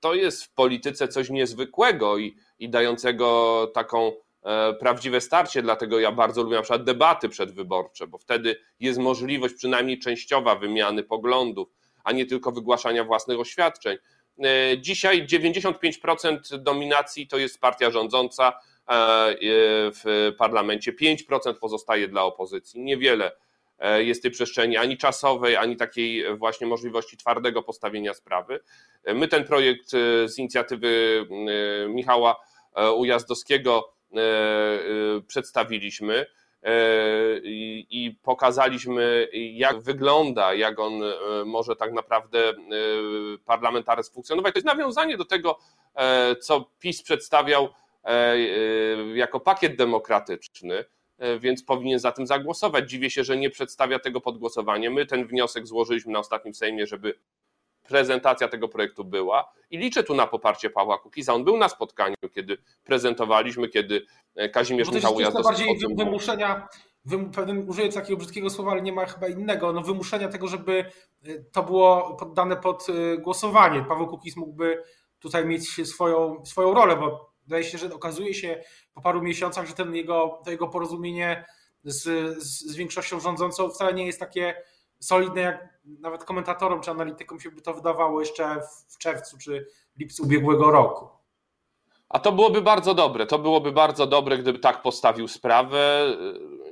to 0.00 0.14
jest 0.14 0.44
w 0.44 0.50
polityce 0.54 1.08
coś 1.08 1.30
niezwykłego 1.30 2.18
i, 2.18 2.36
i 2.58 2.68
dającego 2.68 3.66
taką 3.74 4.12
e, 4.42 4.74
prawdziwe 4.74 5.20
starcie, 5.20 5.62
dlatego 5.62 6.00
ja 6.00 6.12
bardzo 6.12 6.42
lubię 6.42 6.56
na 6.56 6.62
przykład 6.62 6.84
debaty 6.84 7.28
przedwyborcze, 7.28 8.06
bo 8.06 8.18
wtedy 8.18 8.56
jest 8.80 8.98
możliwość 8.98 9.54
przynajmniej 9.54 9.98
częściowa 9.98 10.54
wymiany 10.54 11.02
poglądów, 11.02 11.68
a 12.04 12.12
nie 12.12 12.26
tylko 12.26 12.52
wygłaszania 12.52 13.04
własnych 13.04 13.40
oświadczeń. 13.40 13.98
E, 14.44 14.78
dzisiaj 14.78 15.26
95% 15.26 16.38
dominacji 16.58 17.26
to 17.26 17.38
jest 17.38 17.60
partia 17.60 17.90
rządząca 17.90 18.52
w 20.04 20.32
parlamencie, 20.38 20.92
5% 20.92 21.54
pozostaje 21.60 22.08
dla 22.08 22.22
opozycji, 22.22 22.80
niewiele 22.80 23.32
jest 23.98 24.22
tej 24.22 24.30
przestrzeni 24.30 24.76
ani 24.76 24.96
czasowej, 24.96 25.56
ani 25.56 25.76
takiej 25.76 26.36
właśnie 26.36 26.66
możliwości 26.66 27.16
twardego 27.16 27.62
postawienia 27.62 28.14
sprawy. 28.14 28.60
E, 29.04 29.14
my 29.14 29.28
ten 29.28 29.44
projekt 29.44 29.94
e, 29.94 30.28
z 30.28 30.38
inicjatywy 30.38 31.26
Michała 31.88 32.36
Ujazdowskiego 32.96 33.92
przedstawiliśmy 35.26 36.26
i 37.90 38.16
pokazaliśmy, 38.22 39.28
jak 39.32 39.80
wygląda, 39.80 40.54
jak 40.54 40.78
on 40.78 40.92
może 41.44 41.76
tak 41.76 41.92
naprawdę 41.92 42.52
parlamentaryzm 43.44 44.12
funkcjonować. 44.12 44.52
To 44.52 44.58
jest 44.58 44.66
nawiązanie 44.66 45.16
do 45.16 45.24
tego, 45.24 45.58
co 46.40 46.70
PiS 46.78 47.02
przedstawiał 47.02 47.68
jako 49.14 49.40
pakiet 49.40 49.76
demokratyczny 49.76 50.84
E, 50.99 50.99
więc 51.40 51.62
powinien 51.62 51.98
za 51.98 52.12
tym 52.12 52.26
zagłosować. 52.26 52.90
Dziwię 52.90 53.10
się, 53.10 53.24
że 53.24 53.36
nie 53.36 53.50
przedstawia 53.50 53.98
tego 53.98 54.20
pod 54.20 54.38
głosowanie. 54.38 54.90
My 54.90 55.06
ten 55.06 55.26
wniosek 55.26 55.66
złożyliśmy 55.66 56.12
na 56.12 56.18
ostatnim 56.18 56.54
Sejmie, 56.54 56.86
żeby 56.86 57.14
prezentacja 57.88 58.48
tego 58.48 58.68
projektu 58.68 59.04
była 59.04 59.52
i 59.70 59.78
liczę 59.78 60.02
tu 60.02 60.14
na 60.14 60.26
poparcie 60.26 60.70
Pawła 60.70 60.98
Kukiza. 60.98 61.34
On 61.34 61.44
był 61.44 61.56
na 61.56 61.68
spotkaniu, 61.68 62.16
kiedy 62.34 62.58
prezentowaliśmy, 62.84 63.68
kiedy 63.68 64.06
e, 64.36 64.48
Kazimierz 64.48 64.88
Bo 64.88 64.94
Michał 64.94 65.20
Jazdowski... 65.20 65.64
bardziej 65.64 65.96
wymuszenia, 65.96 66.68
wym, 67.04 67.30
użyję 67.68 67.92
takiego 67.92 68.16
brzydkiego 68.16 68.50
słowa, 68.50 68.72
ale 68.72 68.82
nie 68.82 68.92
ma 68.92 69.06
chyba 69.06 69.28
innego, 69.28 69.72
no 69.72 69.80
wymuszenia 69.80 70.28
tego, 70.28 70.48
żeby 70.48 70.84
e, 71.24 71.28
to 71.52 71.62
było 71.62 72.16
poddane 72.16 72.56
pod 72.56 72.86
głosowanie. 73.18 73.84
Paweł 73.88 74.06
Kukiz 74.06 74.36
mógłby 74.36 74.82
tutaj 75.18 75.46
mieć 75.46 75.88
swoją, 75.88 76.44
swoją 76.44 76.74
rolę, 76.74 76.96
bo 76.96 77.29
Wydaje 77.42 77.64
się, 77.64 77.78
że 77.78 77.94
okazuje 77.94 78.34
się 78.34 78.62
po 78.94 79.00
paru 79.00 79.22
miesiącach, 79.22 79.66
że 79.66 79.74
ten 79.74 79.94
jego, 79.94 80.40
to 80.44 80.50
jego 80.50 80.68
porozumienie 80.68 81.44
z, 81.84 82.02
z, 82.42 82.60
z 82.60 82.76
większością 82.76 83.20
rządzącą 83.20 83.70
wcale 83.70 83.94
nie 83.94 84.06
jest 84.06 84.20
takie 84.20 84.62
solidne, 85.00 85.40
jak 85.40 85.80
nawet 85.84 86.24
komentatorom 86.24 86.80
czy 86.80 86.90
analitykom 86.90 87.40
się 87.40 87.50
by 87.50 87.62
to 87.62 87.74
wydawało 87.74 88.20
jeszcze 88.20 88.60
w, 88.88 88.98
czerwcu 88.98 89.38
czy 89.38 89.66
lipcu 89.96 90.22
ubiegłego 90.22 90.70
roku. 90.70 91.08
A 92.08 92.18
to 92.18 92.32
byłoby 92.32 92.62
bardzo 92.62 92.94
dobre. 92.94 93.26
To 93.26 93.38
byłoby 93.38 93.72
bardzo 93.72 94.06
dobre, 94.06 94.38
gdyby 94.38 94.58
tak 94.58 94.82
postawił 94.82 95.28
sprawę. 95.28 96.06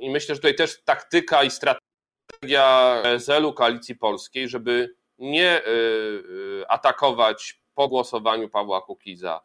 I 0.01 0.11
myślę, 0.11 0.35
że 0.35 0.41
tutaj 0.41 0.55
też 0.55 0.83
taktyka 0.85 1.43
i 1.43 1.51
strategia 1.51 3.01
PSL-u 3.03 3.53
Koalicji 3.53 3.97
Polskiej, 3.97 4.49
żeby 4.49 4.95
nie 5.19 5.63
y, 5.67 5.69
y, 5.69 6.69
atakować 6.69 7.61
po 7.75 7.89
głosowaniu 7.89 8.49
Pawła 8.49 8.81
Kukiza 8.83 9.41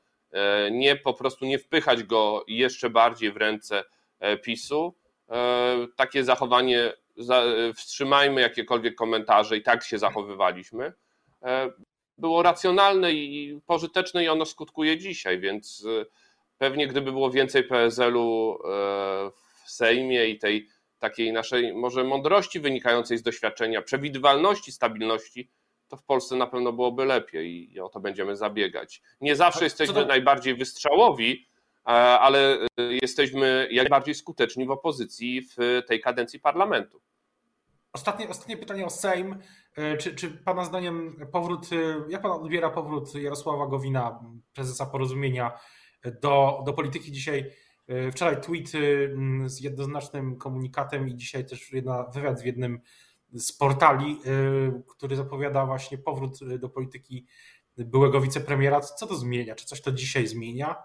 nie 0.71 0.95
po 0.95 1.13
prostu 1.13 1.45
nie 1.45 1.59
wpychać 1.59 2.03
go 2.03 2.43
jeszcze 2.47 2.89
bardziej 2.89 3.31
w 3.31 3.37
ręce 3.37 3.83
e, 4.19 4.37
PiSu. 4.37 4.93
E, 5.29 5.87
takie 5.95 6.23
zachowanie, 6.23 6.93
wstrzymajmy 7.75 8.41
jakiekolwiek 8.41 8.95
komentarze, 8.95 9.57
i 9.57 9.63
tak 9.63 9.83
się 9.83 9.97
zachowywaliśmy. 9.97 10.93
Było 12.17 12.43
racjonalne 12.43 13.11
i 13.11 13.59
pożyteczne 13.65 14.23
i 14.23 14.29
ono 14.29 14.45
skutkuje 14.45 14.97
dzisiaj, 14.97 15.39
więc 15.39 15.87
pewnie 16.57 16.87
gdyby 16.87 17.11
było 17.11 17.31
więcej 17.31 17.63
PSL-u 17.63 18.59
w 19.65 19.71
Sejmie 19.71 20.25
i 20.25 20.39
tej 20.39 20.67
takiej 20.99 21.33
naszej 21.33 21.73
może 21.73 22.03
mądrości 22.03 22.59
wynikającej 22.59 23.17
z 23.17 23.23
doświadczenia, 23.23 23.81
przewidywalności, 23.81 24.71
stabilności, 24.71 25.49
to 25.93 25.97
w 25.97 26.03
Polsce 26.03 26.35
na 26.35 26.47
pewno 26.47 26.73
byłoby 26.73 27.05
lepiej 27.05 27.73
i 27.73 27.79
o 27.79 27.89
to 27.89 27.99
będziemy 27.99 28.35
zabiegać. 28.35 29.01
Nie 29.21 29.35
zawsze 29.35 29.63
jesteśmy 29.63 29.95
to... 29.95 30.05
najbardziej 30.05 30.55
wystrzałowi, 30.55 31.47
e, 31.85 31.89
ale 32.19 32.57
e, 32.61 32.67
jesteśmy 33.01 33.67
jak 33.71 33.83
najbardziej 33.83 34.15
skuteczni 34.15 34.65
w 34.65 34.71
opozycji 34.71 35.41
w 35.41 35.81
tej 35.87 36.01
kadencji 36.01 36.39
parlamentu. 36.39 37.01
Ostatnie, 37.93 38.29
ostatnie 38.29 38.57
pytanie 38.57 38.85
o 38.85 38.89
Sejm. 38.89 39.39
E, 39.75 39.97
czy, 39.97 40.15
czy 40.15 40.29
Pana 40.29 40.65
zdaniem 40.65 41.27
powrót, 41.31 41.69
jak 42.09 42.21
Pan 42.21 42.31
odbiera 42.31 42.69
powrót 42.69 43.15
Jarosława 43.15 43.67
Gowina, 43.67 44.19
prezesa 44.53 44.85
porozumienia, 44.85 45.51
do, 46.21 46.63
do 46.65 46.73
polityki 46.73 47.11
dzisiaj? 47.11 47.51
Wczoraj 48.11 48.41
tweet 48.41 48.69
z 49.45 49.61
jednoznacznym 49.61 50.37
komunikatem 50.37 51.09
i 51.09 51.15
dzisiaj 51.15 51.45
też 51.45 51.71
jedna, 51.71 52.03
wywiad 52.03 52.41
w 52.41 52.45
jednym 52.45 52.79
z 53.33 53.51
portali, 53.51 54.19
y, 54.25 54.83
który 54.87 55.15
zapowiada 55.15 55.65
właśnie 55.65 55.97
powrót 55.97 56.41
y, 56.41 56.59
do 56.59 56.69
polityki 56.69 57.25
byłego 57.77 58.21
wicepremiera. 58.21 58.81
Co 58.81 59.07
to 59.07 59.15
zmienia? 59.15 59.55
Czy 59.55 59.65
coś 59.65 59.81
to 59.81 59.91
dzisiaj 59.91 60.27
zmienia? 60.27 60.75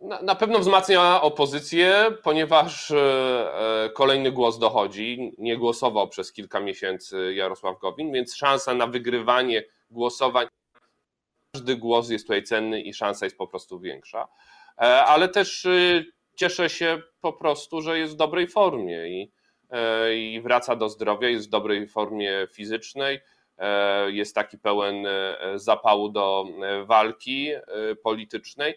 Na, 0.00 0.22
na 0.22 0.34
pewno 0.34 0.58
wzmacnia 0.58 1.22
opozycję, 1.22 2.16
ponieważ 2.22 2.90
e, 2.90 3.90
kolejny 3.94 4.32
głos 4.32 4.58
dochodzi. 4.58 5.32
Nie 5.38 5.56
głosował 5.56 6.08
przez 6.08 6.32
kilka 6.32 6.60
miesięcy 6.60 7.34
Jarosław 7.34 7.78
Gowin, 7.78 8.12
więc 8.12 8.34
szansa 8.34 8.74
na 8.74 8.86
wygrywanie 8.86 9.64
głosowań, 9.90 10.46
każdy 11.52 11.76
głos 11.76 12.10
jest 12.10 12.24
tutaj 12.24 12.42
cenny 12.42 12.82
i 12.82 12.94
szansa 12.94 13.26
jest 13.26 13.36
po 13.36 13.46
prostu 13.46 13.80
większa. 13.80 14.28
E, 14.78 15.04
ale 15.04 15.28
też 15.28 15.64
y, 15.64 16.12
cieszę 16.34 16.70
się 16.70 17.02
po 17.20 17.32
prostu, 17.32 17.80
że 17.80 17.98
jest 17.98 18.12
w 18.14 18.16
dobrej 18.16 18.48
formie 18.48 19.08
i 19.08 19.32
i 20.14 20.40
wraca 20.40 20.76
do 20.76 20.88
zdrowia, 20.88 21.28
jest 21.28 21.46
w 21.46 21.50
dobrej 21.50 21.88
formie 21.88 22.46
fizycznej, 22.52 23.20
e, 23.58 24.10
jest 24.10 24.34
taki 24.34 24.58
pełen 24.58 25.06
e, 25.06 25.36
zapału 25.54 26.08
do 26.08 26.46
walki 26.84 27.50
politycznej. 28.02 28.74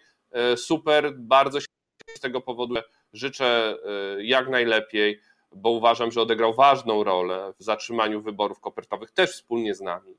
Super, 0.55 1.13
bardzo 1.17 1.59
się 1.59 1.65
z 2.17 2.19
tego 2.19 2.41
powodu 2.41 2.75
życzę 3.13 3.77
jak 4.19 4.49
najlepiej, 4.49 5.19
bo 5.51 5.69
uważam, 5.69 6.11
że 6.11 6.21
odegrał 6.21 6.53
ważną 6.53 7.03
rolę 7.03 7.53
w 7.59 7.63
zatrzymaniu 7.63 8.21
wyborów 8.21 8.59
kopertowych, 8.59 9.11
też 9.11 9.31
wspólnie 9.31 9.75
z 9.75 9.81
nami, 9.81 10.17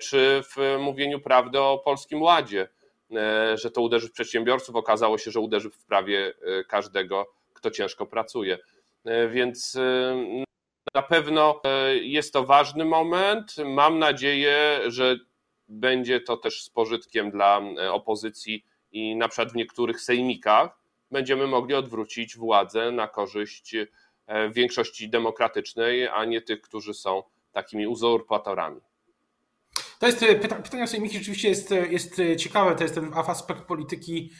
czy 0.00 0.42
w 0.42 0.76
mówieniu 0.80 1.20
prawdy 1.20 1.60
o 1.60 1.78
Polskim 1.78 2.22
Ładzie. 2.22 2.68
że 3.54 3.70
to 3.70 3.82
uderzy 3.82 4.08
w 4.08 4.12
przedsiębiorców. 4.12 4.76
Okazało 4.76 5.18
się, 5.18 5.30
że 5.30 5.40
uderzy 5.40 5.70
w 5.70 5.84
prawie 5.84 6.34
każdego, 6.68 7.26
kto 7.52 7.70
ciężko 7.70 8.06
pracuje. 8.06 8.58
Więc 9.30 9.78
na 10.94 11.02
pewno 11.02 11.60
jest 12.02 12.32
to 12.32 12.44
ważny 12.44 12.84
moment. 12.84 13.56
Mam 13.64 13.98
nadzieję, 13.98 14.80
że 14.86 15.16
będzie 15.68 16.20
to 16.20 16.36
też 16.36 16.62
z 16.62 16.70
pożytkiem 16.70 17.30
dla 17.30 17.60
opozycji 17.90 18.64
i 18.92 19.16
na 19.16 19.28
przykład 19.28 19.52
w 19.52 19.56
niektórych 19.56 20.00
sejmikach 20.00 20.82
będziemy 21.10 21.46
mogli 21.46 21.74
odwrócić 21.74 22.36
władzę 22.36 22.90
na 22.90 23.08
korzyść 23.08 23.74
e, 23.74 23.86
większości 24.50 25.08
demokratycznej, 25.08 26.08
a 26.08 26.24
nie 26.24 26.42
tych, 26.42 26.60
którzy 26.60 26.94
są 26.94 27.22
takimi 27.52 27.86
uzurpatorami. 27.86 28.80
To 30.02 30.06
jest 30.06 30.22
e, 30.22 30.34
pyta, 30.34 30.56
pytanie 30.56 30.84
o 30.84 30.86
sejmiki 30.86 31.18
rzeczywiście 31.18 31.48
jest, 31.48 31.72
e, 31.72 31.86
jest 31.86 32.20
ciekawe. 32.38 32.76
To 32.76 32.82
jest 32.82 32.94
ten 32.94 33.14
aspekt 33.14 33.62
polityki, 33.62 34.30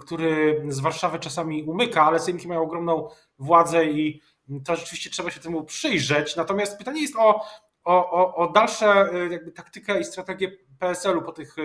który 0.00 0.64
z 0.68 0.80
Warszawy 0.80 1.18
czasami 1.18 1.62
umyka, 1.62 2.02
ale 2.02 2.20
sejmiki 2.20 2.48
mają 2.48 2.62
ogromną 2.62 3.08
władzę 3.38 3.84
i 3.84 4.22
to 4.64 4.76
rzeczywiście 4.76 5.10
trzeba 5.10 5.30
się 5.30 5.40
temu 5.40 5.64
przyjrzeć. 5.64 6.36
Natomiast 6.36 6.78
pytanie 6.78 7.02
jest 7.02 7.16
o, 7.16 7.44
o, 7.84 8.34
o 8.34 8.52
dalsze 8.52 9.10
jakby 9.30 9.52
taktykę 9.52 10.00
i 10.00 10.04
strategię 10.04 10.52
PSL-u 10.78 11.22
po 11.22 11.32
tych 11.32 11.56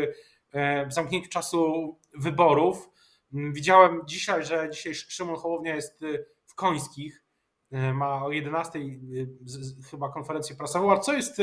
zamknięciu 0.90 1.30
czasu 1.30 1.96
wyborów. 2.14 2.90
Mm, 3.34 3.54
widziałem 3.54 4.02
dzisiaj, 4.06 4.46
że 4.46 4.70
dzisiaj 4.70 4.96
Szymon 4.96 5.36
Hołownia 5.36 5.76
jest 5.76 6.02
w 6.46 6.56
Końskich, 6.56 7.24
ma 7.72 8.26
o 8.26 8.32
11 8.32 8.80
y, 8.80 9.28
chyba 9.92 10.10
konferencję 10.10 10.56
prasową. 10.56 10.92
A 10.92 11.00
co 11.00 11.14
jest, 11.14 11.42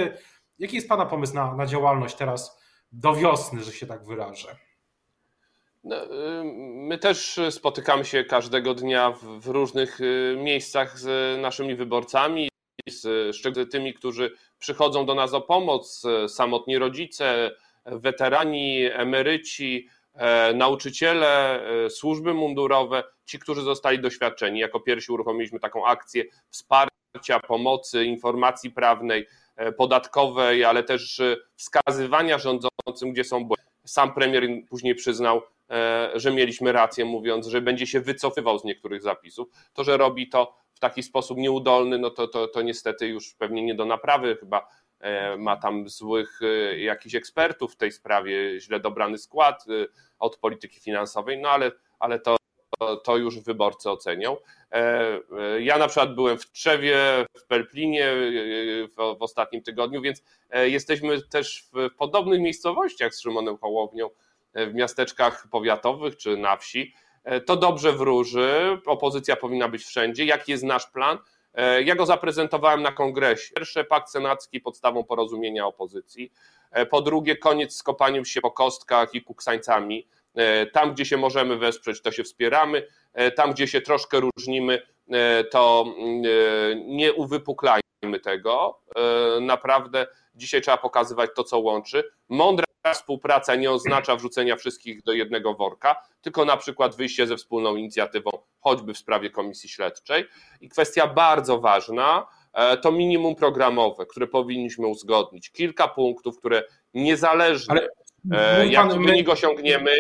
jaki 0.59 0.77
jest 0.77 0.89
Pana 0.89 1.07
pomysł 1.07 1.35
na, 1.35 1.55
na 1.55 1.67
działalność 1.67 2.17
teraz 2.17 2.61
do 2.93 3.15
wiosny, 3.15 3.65
że 3.65 3.73
się 3.73 3.87
tak 3.87 4.05
wyrażę? 4.05 4.57
No, 5.85 5.97
my 6.75 6.99
też 6.99 7.41
spotykamy 7.51 8.05
się 8.05 8.25
każdego 8.25 8.75
dnia 8.75 9.15
w 9.41 9.47
różnych 9.47 9.99
miejscach 10.37 10.99
z 10.99 11.41
naszymi 11.41 11.75
wyborcami, 11.75 12.49
z 12.89 13.37
szczególnie 13.37 13.67
tymi, 13.67 13.95
którzy 13.95 14.33
przychodzą 14.59 15.07
do 15.07 15.15
nas 15.15 15.35
o 15.35 15.41
pomoc, 15.41 16.03
samotni 16.29 16.79
rodzice, 16.79 17.51
weterani, 17.87 18.85
emeryci, 18.93 19.89
E, 20.15 20.55
nauczyciele, 20.55 21.63
e, 21.85 21.91
służby 21.91 22.35
mundurowe, 22.35 23.05
ci, 23.25 23.39
którzy 23.39 23.63
zostali 23.63 23.99
doświadczeni. 23.99 24.61
Jako 24.61 24.81
pierwsi 24.81 25.13
uruchomiliśmy 25.13 25.61
taką 25.61 25.87
akcję 25.87 26.25
wsparcia, 26.51 27.41
pomocy, 27.49 28.05
informacji 28.05 28.71
prawnej, 28.71 29.27
podatkowej, 29.77 30.65
ale 30.65 30.83
też 30.83 31.23
wskazywania 31.57 32.39
rządzącym, 32.39 33.13
gdzie 33.13 33.25
są 33.25 33.45
błędy. 33.45 33.65
Sam 33.85 34.15
premier 34.15 34.49
później 34.69 34.95
przyznał, 34.95 35.43
że 36.15 36.33
mieliśmy 36.33 36.73
rację, 36.73 37.05
mówiąc, 37.05 37.47
że 37.47 37.61
będzie 37.61 37.87
się 37.87 38.01
wycofywał 38.01 38.59
z 38.59 38.65
niektórych 38.65 39.03
zapisów. 39.03 39.49
To, 39.73 39.85
że 39.85 39.97
robi 39.97 40.29
to 40.29 40.57
w 40.75 40.81
taki 40.81 41.03
sposób 41.03 41.39
nieudolny, 41.39 41.99
no 41.99 42.11
to, 42.11 42.29
to, 42.29 42.49
to 42.49 42.63
niestety 42.63 43.07
już 43.07 43.35
pewnie 43.35 43.63
nie 43.63 43.75
do 43.75 43.85
naprawy. 43.85 44.37
Chyba 44.41 44.69
E, 45.05 45.37
ma 45.37 45.57
tam 45.57 45.89
złych 45.89 46.41
e, 46.43 46.79
jakichś 46.79 47.15
ekspertów 47.15 47.73
w 47.73 47.77
tej 47.77 47.93
sprawie, 47.93 48.61
źle 48.61 48.81
dobrany 48.81 49.19
skład 49.19 49.65
e, 49.69 49.87
od 50.19 50.37
polityki 50.37 50.81
finansowej, 50.81 51.39
no 51.39 51.49
ale, 51.49 51.73
ale 51.99 52.21
to, 52.21 52.37
to 53.05 53.17
już 53.17 53.41
wyborcy 53.41 53.91
ocenią. 53.91 54.37
Ja 55.61 55.79
na 55.79 55.89
przykład 55.89 56.15
byłem 56.15 56.39
w 56.39 56.51
Trzewie, 56.51 57.27
w 57.39 57.45
Pelplinie 57.47 58.13
w, 58.89 59.17
w 59.19 59.23
ostatnim 59.23 59.63
tygodniu, 59.63 60.01
więc 60.01 60.23
jesteśmy 60.53 61.23
też 61.23 61.65
w 61.73 61.95
podobnych 61.97 62.41
miejscowościach 62.41 63.15
z 63.15 63.21
Szymonem 63.21 63.59
Hołownią, 63.59 64.11
w 64.55 64.75
miasteczkach 64.75 65.47
powiatowych 65.51 66.17
czy 66.17 66.37
na 66.37 66.57
wsi. 66.57 66.95
To 67.47 67.57
dobrze 67.57 67.93
wróży, 67.93 68.79
opozycja 68.87 69.37
powinna 69.37 69.69
być 69.69 69.85
wszędzie. 69.85 70.25
Jaki 70.25 70.53
jest 70.53 70.65
nasz 70.65 70.87
plan? 70.87 71.19
E, 71.55 71.83
ja 71.83 71.95
go 71.95 72.07
zaprezentowałem 72.07 72.83
na 72.83 72.93
kongresie. 72.93 73.55
Pierwsze, 73.55 73.85
pakt 73.85 74.11
senacki 74.11 74.61
podstawą 74.61 75.05
porozumienia 75.05 75.67
opozycji. 75.67 76.33
E, 76.71 76.87
po 76.87 77.03
drugie, 77.03 77.37
koniec 77.37 77.77
z 77.77 77.83
kopaniem 77.83 78.25
się 78.25 78.41
po 78.41 78.51
kostkach 78.51 79.15
i 79.15 79.23
kuksańcami. 79.23 80.07
E, 80.35 80.67
tam, 80.67 80.95
gdzie 80.95 81.05
się 81.05 81.17
możemy 81.17 81.57
wesprzeć, 81.57 82.03
to 82.03 82.13
się 82.13 82.25
wspieramy. 82.25 82.87
Tam, 83.37 83.53
gdzie 83.53 83.69
się 83.69 83.81
troszkę 83.81 84.21
różnimy, 84.21 84.83
to 85.51 85.85
mm, 85.99 86.23
nie 86.87 87.13
uwypuklajmy 87.13 88.21
tego. 88.23 88.81
Naprawdę 89.41 90.07
dzisiaj 90.35 90.61
trzeba 90.61 90.77
pokazywać 90.77 91.31
to, 91.37 91.45
co 91.45 91.59
łączy. 91.59 92.05
Mądra 92.29 92.65
współpraca 92.93 93.55
nie 93.55 93.71
oznacza 93.71 94.17
wrzucenia 94.17 94.57
wszystkich 94.57 95.03
do 95.03 95.13
jednego 95.13 95.55
worka, 95.55 95.97
tylko 96.21 96.45
na 96.45 96.57
przykład 96.57 96.97
wyjście 96.97 97.27
ze 97.27 97.37
wspólną 97.37 97.77
inicjatywą, 97.77 98.31
choćby 98.61 98.95
w 98.95 98.99
sprawie 98.99 99.31
komisji 99.31 99.69
śledczej. 99.69 100.25
I 100.61 100.69
kwestia 100.69 101.07
bardzo 101.07 101.61
ważna 101.61 102.27
e, 102.53 102.77
to 102.77 102.93
minimum 102.93 103.35
programowe, 103.35 104.07
które 104.07 104.27
powinniśmy 104.27 104.87
uzgodnić. 104.87 105.51
Kilka 105.51 105.89
punktów, 105.89 106.39
które 106.39 106.63
niezależnie 106.95 107.89
Ale, 108.31 108.67
jaki 108.67 108.99
wynik 108.99 109.29
osiągniemy, 109.29 109.93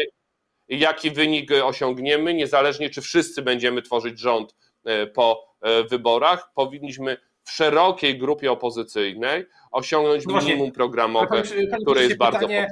jaki 0.68 1.10
wynik 1.10 1.50
osiągniemy, 1.64 2.34
niezależnie 2.34 2.90
czy 2.90 3.02
wszyscy 3.02 3.42
będziemy 3.42 3.82
tworzyć 3.82 4.18
rząd 4.18 4.56
e, 4.84 5.06
po 5.06 5.56
e, 5.60 5.84
wyborach, 5.84 6.52
powinniśmy 6.54 7.16
w 7.44 7.50
szerokiej 7.50 8.18
grupie 8.18 8.52
opozycyjnej 8.52 9.46
osiągnąć 9.70 10.26
no 10.26 10.38
minimum 10.38 10.72
programowe, 10.72 11.26
pan, 11.26 11.42
pan 11.70 11.80
które 11.80 12.02
jest 12.02 12.16
bardzo 12.16 12.38
pytanie, 12.38 12.68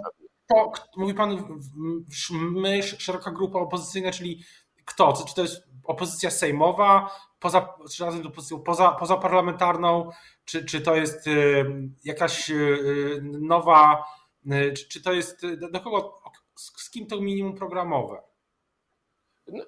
potrzebne. 0.49 0.83
To, 0.85 1.01
mówi 1.01 1.15
pan, 1.15 1.61
my, 2.41 2.83
szeroka 2.83 3.31
grupa 3.31 3.59
opozycyjna, 3.59 4.13
czyli 4.13 4.43
kto? 4.85 5.25
Czy 5.29 5.35
to 5.35 5.43
jest 5.43 5.63
opozycja 5.85 6.31
sejmowa, 6.31 7.11
poza, 7.39 7.75
czy 7.97 8.05
razem 8.05 8.27
opozycją 8.27 8.61
poza, 8.61 8.91
pozaparlamentarną, 8.91 10.11
czy, 10.45 10.65
czy 10.65 10.81
to 10.81 10.95
jest 10.95 11.27
y, 11.27 11.65
jakaś 12.05 12.51
nowa, 13.23 14.05
czy, 14.77 14.89
czy 14.89 15.03
to 15.03 15.13
jest, 15.13 15.43
do 15.73 15.81
kogo, 15.81 16.22
z, 16.57 16.83
z 16.83 16.91
kim 16.91 17.07
to 17.07 17.21
minimum 17.21 17.55
programowe? 17.55 18.23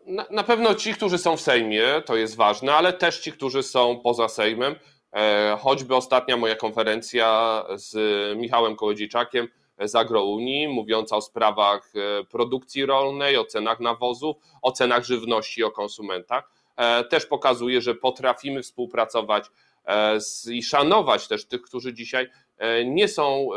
Na, 0.06 0.26
na, 0.30 0.44
pewno 0.44 0.74
ci, 0.74 0.94
którzy 0.94 1.18
są 1.18 1.36
w 1.36 1.40
Sejmie, 1.40 2.02
to 2.06 2.16
jest 2.16 2.36
ważne, 2.36 2.74
ale 2.74 2.92
też 2.92 3.20
ci, 3.20 3.32
którzy 3.32 3.62
są 3.62 4.00
poza 4.00 4.28
Sejmem. 4.28 4.74
E, 5.12 5.56
choćby 5.60 5.96
ostatnia 5.96 6.36
moja 6.36 6.56
konferencja 6.56 7.62
z 7.74 7.96
Michałem 8.38 8.76
Kołodziejczakiem 8.76 9.48
z 9.80 9.94
Agrounii, 9.94 10.68
mówiąca 10.68 11.16
o 11.16 11.20
sprawach 11.20 11.92
e, 11.96 12.24
produkcji 12.24 12.86
rolnej, 12.86 13.36
o 13.36 13.44
cenach 13.44 13.80
nawozów, 13.80 14.36
o 14.62 14.72
cenach 14.72 15.04
żywności, 15.04 15.64
o 15.64 15.70
konsumentach, 15.70 16.50
e, 16.76 17.04
też 17.04 17.26
pokazuje, 17.26 17.80
że 17.80 17.94
potrafimy 17.94 18.62
współpracować 18.62 19.50
i 20.50 20.62
szanować 20.62 21.28
też 21.28 21.46
tych, 21.46 21.62
którzy 21.62 21.94
dzisiaj 21.94 22.30
nie 22.84 23.08
są 23.08 23.48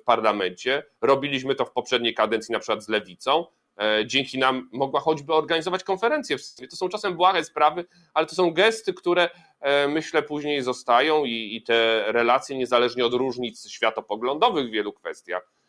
w 0.00 0.04
parlamencie. 0.04 0.82
Robiliśmy 1.00 1.54
to 1.54 1.64
w 1.64 1.72
poprzedniej 1.72 2.14
kadencji 2.14 2.52
na 2.52 2.58
przykład 2.58 2.84
z 2.84 2.88
Lewicą, 2.88 3.46
E, 3.78 4.06
dzięki 4.06 4.38
nam 4.38 4.68
mogła 4.72 5.00
choćby 5.00 5.34
organizować 5.34 5.84
konferencje. 5.84 6.36
To 6.70 6.76
są 6.76 6.88
czasem 6.88 7.16
błahe 7.16 7.44
sprawy, 7.44 7.84
ale 8.14 8.26
to 8.26 8.34
są 8.34 8.50
gesty, 8.50 8.94
które 8.94 9.30
e, 9.60 9.88
myślę 9.88 10.22
później 10.22 10.62
zostają 10.62 11.24
i, 11.24 11.56
i 11.56 11.62
te 11.62 12.04
relacje, 12.12 12.56
niezależnie 12.56 13.06
od 13.06 13.14
różnic 13.14 13.68
światopoglądowych 13.68 14.68
w 14.68 14.70
wielu 14.70 14.92
kwestiach, 14.92 15.42
e, 15.42 15.63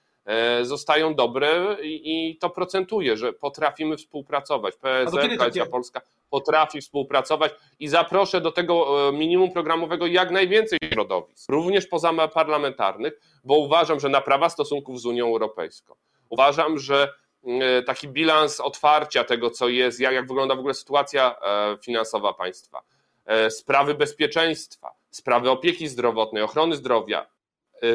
zostają 0.61 1.15
dobre 1.15 1.77
i, 1.83 2.29
i 2.29 2.38
to 2.38 2.49
procentuje, 2.49 3.17
że 3.17 3.33
potrafimy 3.33 3.97
współpracować. 3.97 4.75
PSL, 4.75 5.38
Koalicja 5.38 5.65
Polska 5.65 6.01
potrafi 6.29 6.81
współpracować 6.81 7.51
i 7.79 7.88
zaproszę 7.88 8.41
do 8.41 8.51
tego 8.51 9.11
minimum 9.13 9.51
programowego 9.51 10.07
jak 10.07 10.31
najwięcej 10.31 10.79
środowisk, 10.93 11.49
również 11.49 11.88
pozaparlamentarnych, 11.88 13.19
bo 13.43 13.57
uważam, 13.57 13.99
że 13.99 14.09
naprawa 14.09 14.49
stosunków 14.49 15.01
z 15.01 15.05
Unią 15.05 15.27
Europejską. 15.27 15.95
Uważam, 16.29 16.79
że 16.79 17.09
E, 17.45 17.83
taki 17.83 18.07
bilans 18.07 18.59
otwarcia 18.59 19.23
tego, 19.23 19.49
co 19.49 19.69
jest, 19.69 19.99
jak, 19.99 20.13
jak 20.13 20.27
wygląda 20.27 20.55
w 20.55 20.59
ogóle 20.59 20.73
sytuacja 20.73 21.35
e, 21.41 21.77
finansowa 21.81 22.33
państwa, 22.33 22.81
e, 23.25 23.51
sprawy 23.51 23.93
bezpieczeństwa, 23.93 24.91
sprawy 25.11 25.49
opieki 25.49 25.88
zdrowotnej, 25.88 26.43
ochrony 26.43 26.75
zdrowia, 26.75 27.27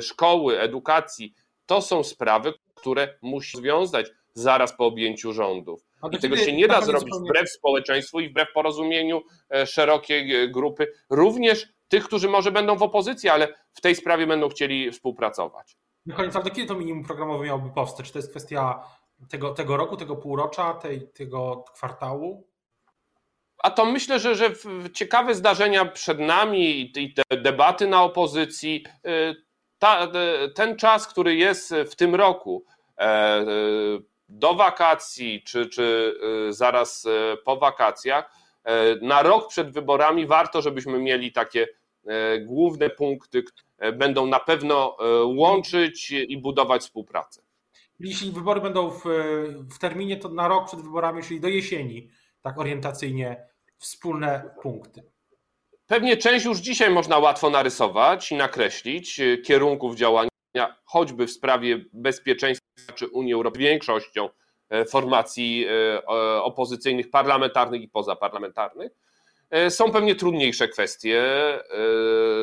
szkoły, 0.01 0.61
edukacji. 0.61 1.35
To 1.71 1.83
są 1.83 2.05
sprawy, 2.05 2.55
które 2.75 3.15
musi 3.23 3.57
związać 3.57 4.07
zaraz 4.35 4.77
po 4.77 4.87
objęciu 4.87 5.33
rządów. 5.33 5.85
I 6.13 6.19
tego 6.19 6.37
się 6.37 6.53
nie 6.53 6.69
da 6.69 6.81
zrobić 6.81 7.15
wbrew 7.15 7.51
społeczeństwu 7.51 8.21
i 8.21 8.29
wbrew 8.29 8.53
porozumieniu 8.53 9.23
szerokiej 9.67 10.51
grupy, 10.53 10.93
również 11.11 11.69
tych, 11.89 12.05
którzy 12.05 12.29
może 12.29 12.53
będą 12.53 12.77
w 12.77 12.83
opozycji, 12.83 13.29
ale 13.29 13.55
w 13.73 13.81
tej 13.81 13.95
sprawie 13.97 14.27
będą 14.27 14.49
chcieli 14.49 14.91
współpracować. 14.91 15.77
Na 16.07 16.15
koniec, 16.15 16.37
ale 16.37 16.51
kiedy 16.51 16.69
to 16.69 16.75
minimum 16.75 17.05
programowe 17.05 17.45
miałoby 17.45 17.71
powstać? 17.71 18.07
Czy 18.07 18.13
to 18.13 18.19
jest 18.19 18.31
kwestia 18.31 18.83
tego, 19.29 19.51
tego 19.51 19.77
roku, 19.77 19.97
tego 19.97 20.17
półrocza, 20.17 20.75
tej, 20.75 21.09
tego 21.09 21.65
kwartału? 21.75 22.47
A 23.59 23.71
to 23.71 23.85
myślę, 23.85 24.21
że, 24.21 24.35
że 24.35 24.51
ciekawe 24.95 25.35
zdarzenia 25.35 25.85
przed 25.85 26.19
nami 26.19 26.81
i 26.99 27.15
te 27.15 27.37
debaty 27.37 27.87
na 27.87 28.03
opozycji, 28.03 28.85
y, 29.07 29.50
ta, 29.81 30.09
ten 30.55 30.77
czas, 30.77 31.09
który 31.09 31.35
jest 31.35 31.75
w 31.90 31.97
tym 31.97 32.14
roku, 32.14 32.64
e, 32.99 33.45
do 34.29 34.55
wakacji, 34.55 35.43
czy, 35.47 35.66
czy 35.66 36.14
zaraz 36.51 37.09
po 37.45 37.57
wakacjach, 37.57 38.31
na 39.03 39.23
rok 39.23 39.49
przed 39.49 39.71
wyborami 39.71 40.27
warto, 40.27 40.62
żebyśmy 40.62 40.99
mieli 40.99 41.33
takie 41.33 41.69
główne 42.40 42.90
punkty, 42.90 43.43
które 43.43 43.93
będą 43.93 44.27
na 44.27 44.40
pewno 44.40 44.97
łączyć 45.25 46.11
i 46.11 46.38
budować 46.38 46.83
współpracę. 46.83 47.43
Jeśli 48.01 48.33
wybory 48.33 48.61
będą 48.61 48.90
w, 48.90 49.03
w 49.75 49.79
terminie, 49.79 50.16
to 50.16 50.29
na 50.29 50.49
rok 50.49 50.66
przed 50.66 50.81
wyborami, 50.81 51.23
czyli 51.23 51.40
do 51.40 51.49
jesieni, 51.49 52.11
tak 52.43 52.59
orientacyjnie, 52.59 53.47
wspólne 53.79 54.51
punkty. 54.62 55.03
Pewnie 55.90 56.16
część 56.16 56.44
już 56.44 56.59
dzisiaj 56.59 56.90
można 56.90 57.18
łatwo 57.18 57.50
narysować 57.50 58.33
i 58.33 58.35
nakreślić 58.35 59.20
e, 59.20 59.38
kierunków 59.38 59.96
działania, 59.96 60.31
choćby 60.85 61.26
w 61.26 61.31
sprawie 61.31 61.85
bezpieczeństwa 61.92 62.92
czy 62.94 63.09
Unii 63.09 63.35
Europejskiej, 63.35 63.70
większością 63.70 64.29
e, 64.70 64.85
formacji 64.85 65.66
e, 65.68 66.07
opozycyjnych, 66.42 67.11
parlamentarnych 67.11 67.83
i 67.83 67.88
pozaparlamentarnych. 67.88 68.92
Są 69.68 69.92
pewnie 69.92 70.14
trudniejsze 70.14 70.68
kwestie 70.68 71.22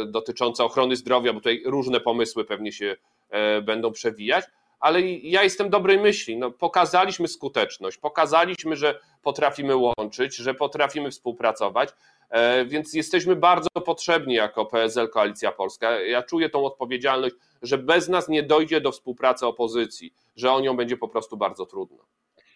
dotyczące 0.06 0.64
ochrony 0.64 0.96
zdrowia, 0.96 1.34
bo 1.34 1.40
tutaj 1.40 1.62
różne 1.66 2.00
pomysły 2.00 2.46
pewnie 2.46 2.72
się 2.72 2.96
będą 3.64 3.92
przewijać, 3.92 4.46
ale 4.80 5.02
ja 5.02 5.44
jestem 5.44 5.70
dobrej 5.70 6.00
myśli. 6.00 6.38
No, 6.38 6.52
pokazaliśmy 6.52 7.28
skuteczność, 7.28 7.98
pokazaliśmy, 7.98 8.76
że 8.76 9.00
potrafimy 9.22 9.76
łączyć, 9.76 10.36
że 10.36 10.54
potrafimy 10.54 11.12
współpracować, 11.12 11.90
e, 12.30 12.66
więc 12.66 12.94
jesteśmy 12.94 13.36
bardzo 13.36 13.70
potrzebni 13.70 14.34
jako 14.34 14.66
PSL 14.66 15.10
Koalicja 15.10 15.52
Polska. 15.52 15.92
Ja 15.92 16.24
czuję 16.24 16.50
tą 16.50 16.66
odpowiedzialność, 16.66 17.36
że 17.62 17.78
bez 17.78 18.10
nas 18.10 18.30
nie 18.30 18.44
dojdzie 18.44 18.82
do 18.82 18.92
współpracy 18.92 19.46
opozycji, 19.46 20.14
że 20.36 20.52
o 20.52 20.60
nią 20.60 20.78
będzie 20.78 20.98
po 20.98 21.08
prostu 21.08 21.38
bardzo 21.38 21.66
trudno. 21.66 22.06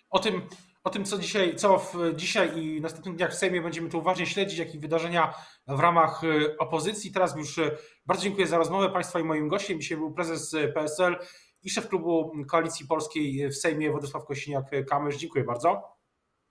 O 0.10 0.20
tym, 0.20 0.42
o 0.84 0.90
tym 0.90 1.06
co, 1.06 1.18
dzisiaj, 1.18 1.56
co 1.56 1.80
w, 1.80 1.96
dzisiaj 2.16 2.64
i 2.64 2.82
następnych 2.82 3.16
dniach 3.16 3.32
w 3.32 3.36
Sejmie 3.36 3.62
będziemy 3.62 3.90
tu 3.90 4.00
uważnie 4.00 4.26
śledzić, 4.26 4.60
jak 4.60 4.76
i 4.76 4.80
wydarzenia 4.80 5.34
w 5.68 5.80
ramach 5.80 6.24
e, 6.24 6.58
opozycji. 6.58 7.12
Teraz 7.12 7.36
już 7.36 7.58
e, 7.58 7.78
bardzo 8.06 8.24
dziękuję 8.24 8.48
za 8.48 8.58
rozmowę 8.58 8.90
Państwa 8.90 9.20
i 9.20 9.24
moim 9.24 9.48
gościem. 9.48 9.82
Dzisiaj 9.82 9.98
był 9.98 10.12
prezes 10.12 10.56
PSL 10.74 11.16
i 11.64 11.70
szef 11.70 11.88
klubu 11.88 12.32
Koalicji 12.50 12.88
Polskiej 12.88 13.50
w 13.50 13.56
Sejmie 13.56 13.92
Władysław 13.92 14.24
Kośniak-Kamysz. 14.24 15.18
Dziękuję 15.18 15.44
bardzo. 15.44 15.98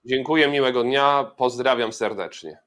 Dziękuję, 0.05 0.47
miłego 0.47 0.83
dnia, 0.83 1.31
pozdrawiam 1.37 1.93
serdecznie. 1.93 2.57